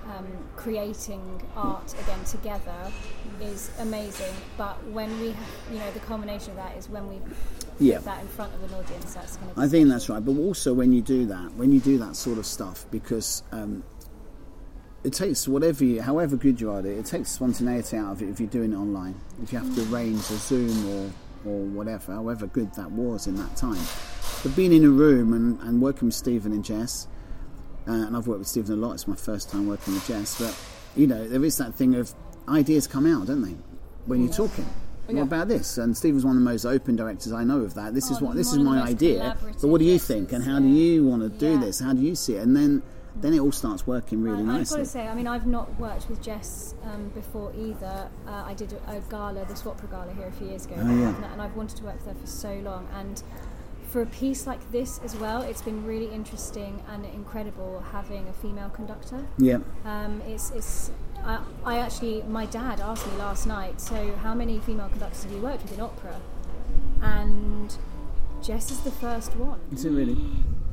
Um, 0.07 0.27
creating 0.57 1.43
art 1.57 1.95
again 1.99 2.23
together 2.25 2.93
is 3.41 3.71
amazing, 3.81 4.35
but 4.59 4.77
when 4.89 5.19
we, 5.21 5.29
have, 5.29 5.47
you 5.73 5.79
know, 5.79 5.91
the 5.93 6.01
culmination 6.01 6.51
of 6.51 6.57
that 6.57 6.77
is 6.77 6.89
when 6.91 7.09
we 7.09 7.17
Yeah. 7.81 7.97
put 7.97 8.05
that 8.05 8.21
in 8.21 8.29
front 8.29 8.53
of 8.55 8.63
an 8.65 8.79
audience. 8.79 9.15
That's 9.15 9.37
going 9.37 9.55
to. 9.55 9.61
I 9.61 9.67
think 9.67 9.89
that's 9.89 10.09
right. 10.11 10.25
But 10.25 10.37
also 10.37 10.75
when 10.75 10.93
you 10.93 11.01
do 11.01 11.27
that, 11.27 11.55
when 11.57 11.73
you 11.73 11.81
do 11.81 11.97
that 11.99 12.17
sort 12.17 12.39
of 12.39 12.45
stuff, 12.47 12.85
because 12.91 13.43
um, 13.51 13.83
it 15.05 15.15
takes 15.15 15.49
whatever, 15.49 15.85
you, 15.85 16.03
however 16.03 16.37
good 16.37 16.61
you 16.61 16.71
are 16.71 16.81
at 16.81 16.87
it, 16.87 16.99
it 16.99 17.07
takes 17.07 17.31
spontaneity 17.31 17.97
out 17.97 18.13
of 18.13 18.23
it 18.23 18.29
if 18.29 18.39
you're 18.41 18.49
doing 18.49 18.73
it 18.73 18.77
online. 18.77 19.15
If 19.43 19.53
you 19.53 19.59
have 19.59 19.75
to 19.75 19.83
arrange 19.93 20.21
a 20.31 20.37
Zoom 20.37 20.87
or 20.91 21.11
or 21.47 21.59
whatever, 21.61 22.13
however 22.15 22.47
good 22.47 22.73
that 22.75 22.91
was 22.91 23.27
in 23.27 23.37
that 23.37 23.55
time. 23.55 23.81
But 24.43 24.57
being 24.57 24.73
in 24.73 24.83
a 24.85 24.89
room 24.89 25.35
and, 25.35 25.61
and 25.61 25.83
working 25.83 26.07
with 26.09 26.15
Stephen 26.15 26.53
and 26.53 26.65
Jess, 26.65 27.07
uh, 27.89 27.93
and 27.93 28.17
I've 28.17 28.27
worked 28.27 28.41
with 28.41 28.49
Stephen 28.49 28.73
a 28.73 28.77
lot. 28.87 28.93
It's 28.95 29.07
my 29.09 29.17
first 29.17 29.51
time 29.51 29.67
working 29.69 29.95
with 29.95 30.07
Jess, 30.07 30.39
but 30.41 30.57
you 30.97 31.07
know 31.07 31.29
there 31.29 31.45
is 31.45 31.57
that 31.59 31.75
thing 31.75 31.95
of 31.95 32.13
ideas 32.49 32.87
come 32.87 33.07
out, 33.07 33.27
don't 33.27 33.43
they, 33.43 33.57
when 34.07 34.23
you're 34.25 34.33
talking. 34.33 34.67
What 35.07 35.17
Yeah. 35.17 35.23
about 35.23 35.49
this? 35.49 35.77
And 35.77 35.95
Stephen's 35.95 36.25
one 36.25 36.37
of 36.37 36.43
the 36.43 36.51
most 36.51 36.65
open 36.65 36.97
directors 36.97 37.31
I 37.33 37.45
know 37.45 37.61
of 37.61 37.75
that. 37.75 37.93
This 37.93 38.11
is 38.11 38.23
Oh, 38.23 38.27
what 38.27 38.37
this 38.37 38.53
is 38.53 38.59
one 38.59 38.69
of 38.69 38.73
the 38.75 38.81
my 38.81 38.89
idea. 38.89 39.37
But 39.61 39.69
what 39.69 39.79
do 39.79 39.85
you 39.85 39.99
think? 39.99 40.33
And 40.33 40.43
how 40.43 40.59
do 40.61 40.67
you 40.67 41.05
want 41.05 41.21
to 41.23 41.29
do 41.29 41.53
Yeah. 41.53 41.61
this? 41.61 41.81
How 41.81 41.93
do 41.93 42.01
you 42.01 42.15
see 42.15 42.35
it? 42.37 42.43
And 42.43 42.57
then 42.57 42.83
then 43.21 43.33
it 43.33 43.39
all 43.39 43.53
starts 43.53 43.87
working 43.87 44.23
really 44.25 44.39
I, 44.39 44.59
I've 44.59 44.69
got 44.69 44.77
to 44.79 44.85
say, 44.85 45.07
I 45.07 45.15
mean, 45.15 45.29
I've 45.29 45.47
not 45.47 45.79
worked 45.79 46.09
with 46.09 46.21
Jess 46.21 46.75
um, 46.83 47.11
before 47.15 47.53
either. 47.57 48.09
Uh, 48.27 48.31
I 48.45 48.55
did 48.55 48.73
a, 48.73 48.97
a 48.97 49.01
gala, 49.09 49.45
the 49.45 49.55
Swap'ra 49.55 49.89
Gala, 49.89 50.13
here 50.15 50.27
a 50.27 50.33
few 50.33 50.49
years 50.49 50.67
ago, 50.67 50.75
Oh, 50.79 50.89
yeah. 50.97 51.15
and, 51.15 51.25
and 51.27 51.41
I've 51.41 51.55
wanted 51.55 51.77
to 51.77 51.85
work 51.85 51.95
with 52.05 52.07
her 52.07 52.21
for 52.21 52.27
so 52.27 52.55
long. 52.65 52.89
And 52.99 53.23
for 53.95 54.03
a 54.03 54.07
piece 54.07 54.45
like 54.45 54.73
this 54.73 54.99
as 55.05 55.15
well, 55.15 55.43
it's 55.43 55.63
been 55.63 55.87
really 55.87 56.07
interesting 56.13 56.83
and 56.91 57.05
incredible 57.07 57.79
having 57.93 58.27
a 58.27 58.33
female 58.33 58.69
conductor. 58.71 59.25
yeah, 59.39 59.59
Um, 59.85 60.21
it's, 60.27 60.51
it's 60.51 60.91
I, 61.25 61.39
I 61.65 61.79
actually, 61.79 62.25
my 62.25 62.45
dad 62.47 62.81
asked 62.81 63.07
me 63.07 63.17
last 63.19 63.47
night, 63.47 63.81
so 63.81 64.13
how 64.17 64.35
many 64.35 64.59
female 64.59 64.89
conductors 64.89 65.23
have 65.23 65.31
you 65.31 65.39
worked 65.39 65.63
with 65.63 65.75
in 65.75 65.81
opera? 65.81 66.21
And 67.03 67.77
Jess 68.43 68.73
is 68.73 68.81
the 68.81 68.91
first 68.91 69.37
one. 69.37 69.61
is 69.73 69.85
it 69.85 69.91
really? 69.91 70.17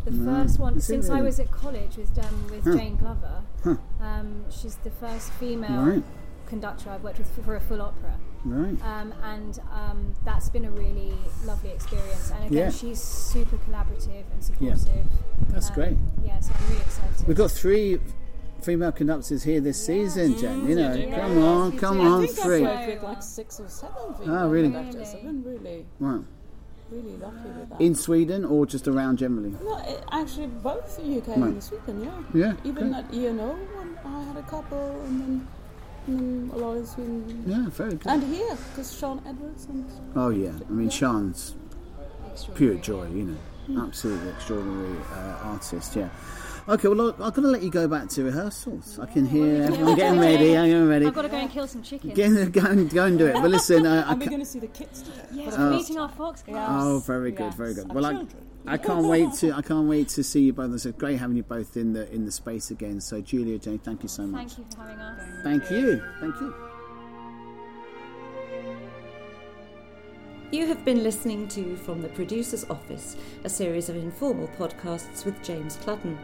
The 0.05 0.12
Right. 0.13 0.41
first 0.47 0.57
one 0.60 0.77
Is 0.77 0.86
since 0.88 1.12
I 1.12 1.21
was 1.21 1.39
at 1.39 1.51
college 1.51 1.97
with 1.97 2.17
um, 2.17 2.47
with 2.49 2.63
Huh. 2.63 2.75
Jane 2.75 2.95
Glover. 2.95 3.43
Huh. 3.63 3.75
Um, 4.01 4.45
she's 4.49 4.77
the 4.77 4.89
first 4.89 5.31
female 5.34 5.84
Right. 5.86 6.03
Conductor 6.51 6.89
I've 6.91 7.03
worked 7.03 7.17
with 7.17 7.29
for, 7.33 7.41
for 7.43 7.55
a 7.55 7.59
full 7.61 7.81
opera, 7.81 8.13
Right. 8.43 8.77
um, 8.83 9.13
and 9.23 9.59
um, 9.73 10.13
that's 10.25 10.49
been 10.49 10.65
a 10.65 10.71
really 10.71 11.13
lovely 11.45 11.69
experience. 11.71 12.29
And 12.35 12.45
again, 12.45 12.65
Yeah. 12.65 12.69
she's 12.69 13.01
super 13.01 13.57
collaborative 13.65 14.25
and 14.33 14.43
supportive. 14.43 15.07
That's 15.49 15.69
Um, 15.69 15.75
great. 15.75 15.97
Yeah, 16.25 16.39
so 16.41 16.53
I'm 16.53 16.69
really 16.69 16.81
excited. 16.81 17.27
We've 17.27 17.37
got 17.37 17.51
three 17.51 17.99
female 18.61 18.91
conductors 18.91 19.43
here 19.43 19.61
this 19.61 19.83
season, 19.83 20.37
Jen. 20.37 20.67
You 20.67 20.75
know, 20.75 20.93
Yeah. 20.93 21.15
come 21.21 21.37
on, 21.43 21.71
Yeah. 21.71 21.79
come 21.79 22.01
I 22.01 22.05
on, 22.05 22.23
I 22.23 22.25
think 22.27 22.37
three. 22.39 22.65
I've 22.65 22.87
worked 22.89 23.01
with 23.01 23.03
like 23.11 23.23
six 23.23 23.59
or 23.59 23.69
seven 23.69 24.13
female 24.19 24.35
Oh, 24.35 24.49
really? 24.49 24.69
conductors. 24.71 25.13
I've 25.15 25.23
been 25.23 25.43
really, 25.43 25.85
Right. 25.99 26.21
really 26.91 27.17
lucky 27.17 27.49
with 27.57 27.69
that. 27.69 27.79
In 27.81 27.95
Sweden 27.95 28.43
or 28.45 28.65
just 28.65 28.87
around 28.87 29.17
generally? 29.17 29.51
no, 29.63 29.77
it, 29.77 30.03
actually, 30.11 30.47
both 30.47 30.97
the 30.97 31.03
UK 31.17 31.27
Right. 31.37 31.53
and 31.53 31.63
Sweden, 31.63 32.03
yeah. 32.03 32.11
Yeah. 32.33 32.53
Even 32.65 32.93
okay. 32.93 32.99
at 32.99 33.13
ENO, 33.13 33.49
when 33.77 33.89
I 34.05 34.23
had 34.23 34.37
a 34.37 34.43
couple, 34.43 35.01
and 35.07 35.21
then, 35.21 35.47
and 36.07 36.49
then 36.51 36.57
a 36.57 36.57
lot 36.57 36.77
in 36.97 37.43
Yeah, 37.45 37.69
very 37.69 37.91
good. 37.95 38.07
And 38.07 38.23
here, 38.23 38.57
because 38.69 38.89
Sian 38.89 39.21
Edwards 39.25 39.65
and 39.65 39.85
Oh 40.15 40.29
yeah, 40.29 40.53
I 40.67 40.71
mean 40.71 40.89
Sian's 40.89 41.55
pure 42.55 42.75
joy, 42.75 43.07
you 43.07 43.37
know, 43.69 43.83
absolutely 43.83 44.29
extraordinary 44.29 44.97
uh, 45.13 45.37
artist. 45.43 45.95
Yeah. 45.95 46.09
Okay, 46.69 46.88
well, 46.88 47.10
I'm 47.10 47.17
going 47.17 47.34
to 47.43 47.47
let 47.50 47.63
you 47.63 47.71
go 47.71 47.88
back 47.88 48.08
to 48.10 48.24
rehearsals. 48.24 49.00
I 49.00 49.06
can 49.08 49.26
hear 49.26 49.63
everyone 49.63 49.95
getting 49.95 50.19
ready. 50.19 50.56
I'm 50.58 50.67
getting 50.69 50.88
ready. 50.88 51.06
I've 51.08 51.13
got 51.13 51.24
to 51.24 51.30
go 51.30 51.38
and 51.38 51.50
kill 51.50 51.67
some 51.67 51.82
chickens. 51.82 52.13
Get, 52.13 52.52
go, 52.52 52.62
and, 52.65 52.89
go 52.89 53.06
and 53.06 53.17
do 53.17 53.26
it. 53.28 53.34
But 53.34 53.50
listen, 53.50 53.86
I 53.88 54.12
And 54.12 54.19
we're 54.19 54.28
going 54.28 54.39
to 54.39 54.45
see 54.45 54.60
the 54.60 54.67
kids 54.67 55.02
today. 55.02 55.26
Yes, 55.34 55.56
Oh. 55.58 55.69
we're 55.69 55.78
meeting 55.78 55.97
our 55.97 56.10
fox 56.10 56.43
oh, 56.47 56.52
girls. 56.52 56.69
Oh, 56.69 57.00
very 57.00 57.32
good, 57.32 57.45
Yes, 57.45 57.56
very 57.56 57.74
good. 57.74 57.86
and 57.86 57.93
Well, 57.93 58.06
I, 58.06 58.12
children. 58.13 58.47
I 58.67 58.78
can't 58.78 59.06
wait 59.08 59.34
to 59.34 59.54
I 59.54 59.62
can't 59.63 59.88
wait 59.88 60.08
to 60.10 60.24
see 60.24 60.41
you 60.41 60.54
both. 60.54 60.74
It's 60.74 60.86
great 60.97 61.17
having 61.17 61.36
you 61.36 61.43
both 61.43 61.78
in 61.78 61.93
the 61.93 62.12
in 62.13 62.26
the 62.26 62.32
space 62.32 62.69
again. 62.69 63.02
So, 63.02 63.19
Julia, 63.21 63.58
Jane, 63.58 63.80
thank 63.80 64.04
you 64.04 64.10
so 64.10 64.24
much. 64.24 64.54
Thank 64.54 64.60
you 64.60 64.76
for 64.76 64.82
having 64.84 65.00
us. 65.00 65.43
Thank 65.43 65.71
you. 65.71 66.04
Thank 66.19 66.36
you. 66.41 66.54
You 70.52 70.67
have 70.67 70.84
been 70.86 71.02
listening 71.02 71.47
to 71.50 71.76
From 71.78 72.02
the 72.02 72.10
Producer's 72.10 72.69
Office, 72.69 73.15
a 73.45 73.50
series 73.50 73.88
of 73.89 73.95
informal 73.95 74.47
podcasts 74.60 75.26
with 75.26 75.41
James 75.41 75.78
Clutton. 75.78 76.17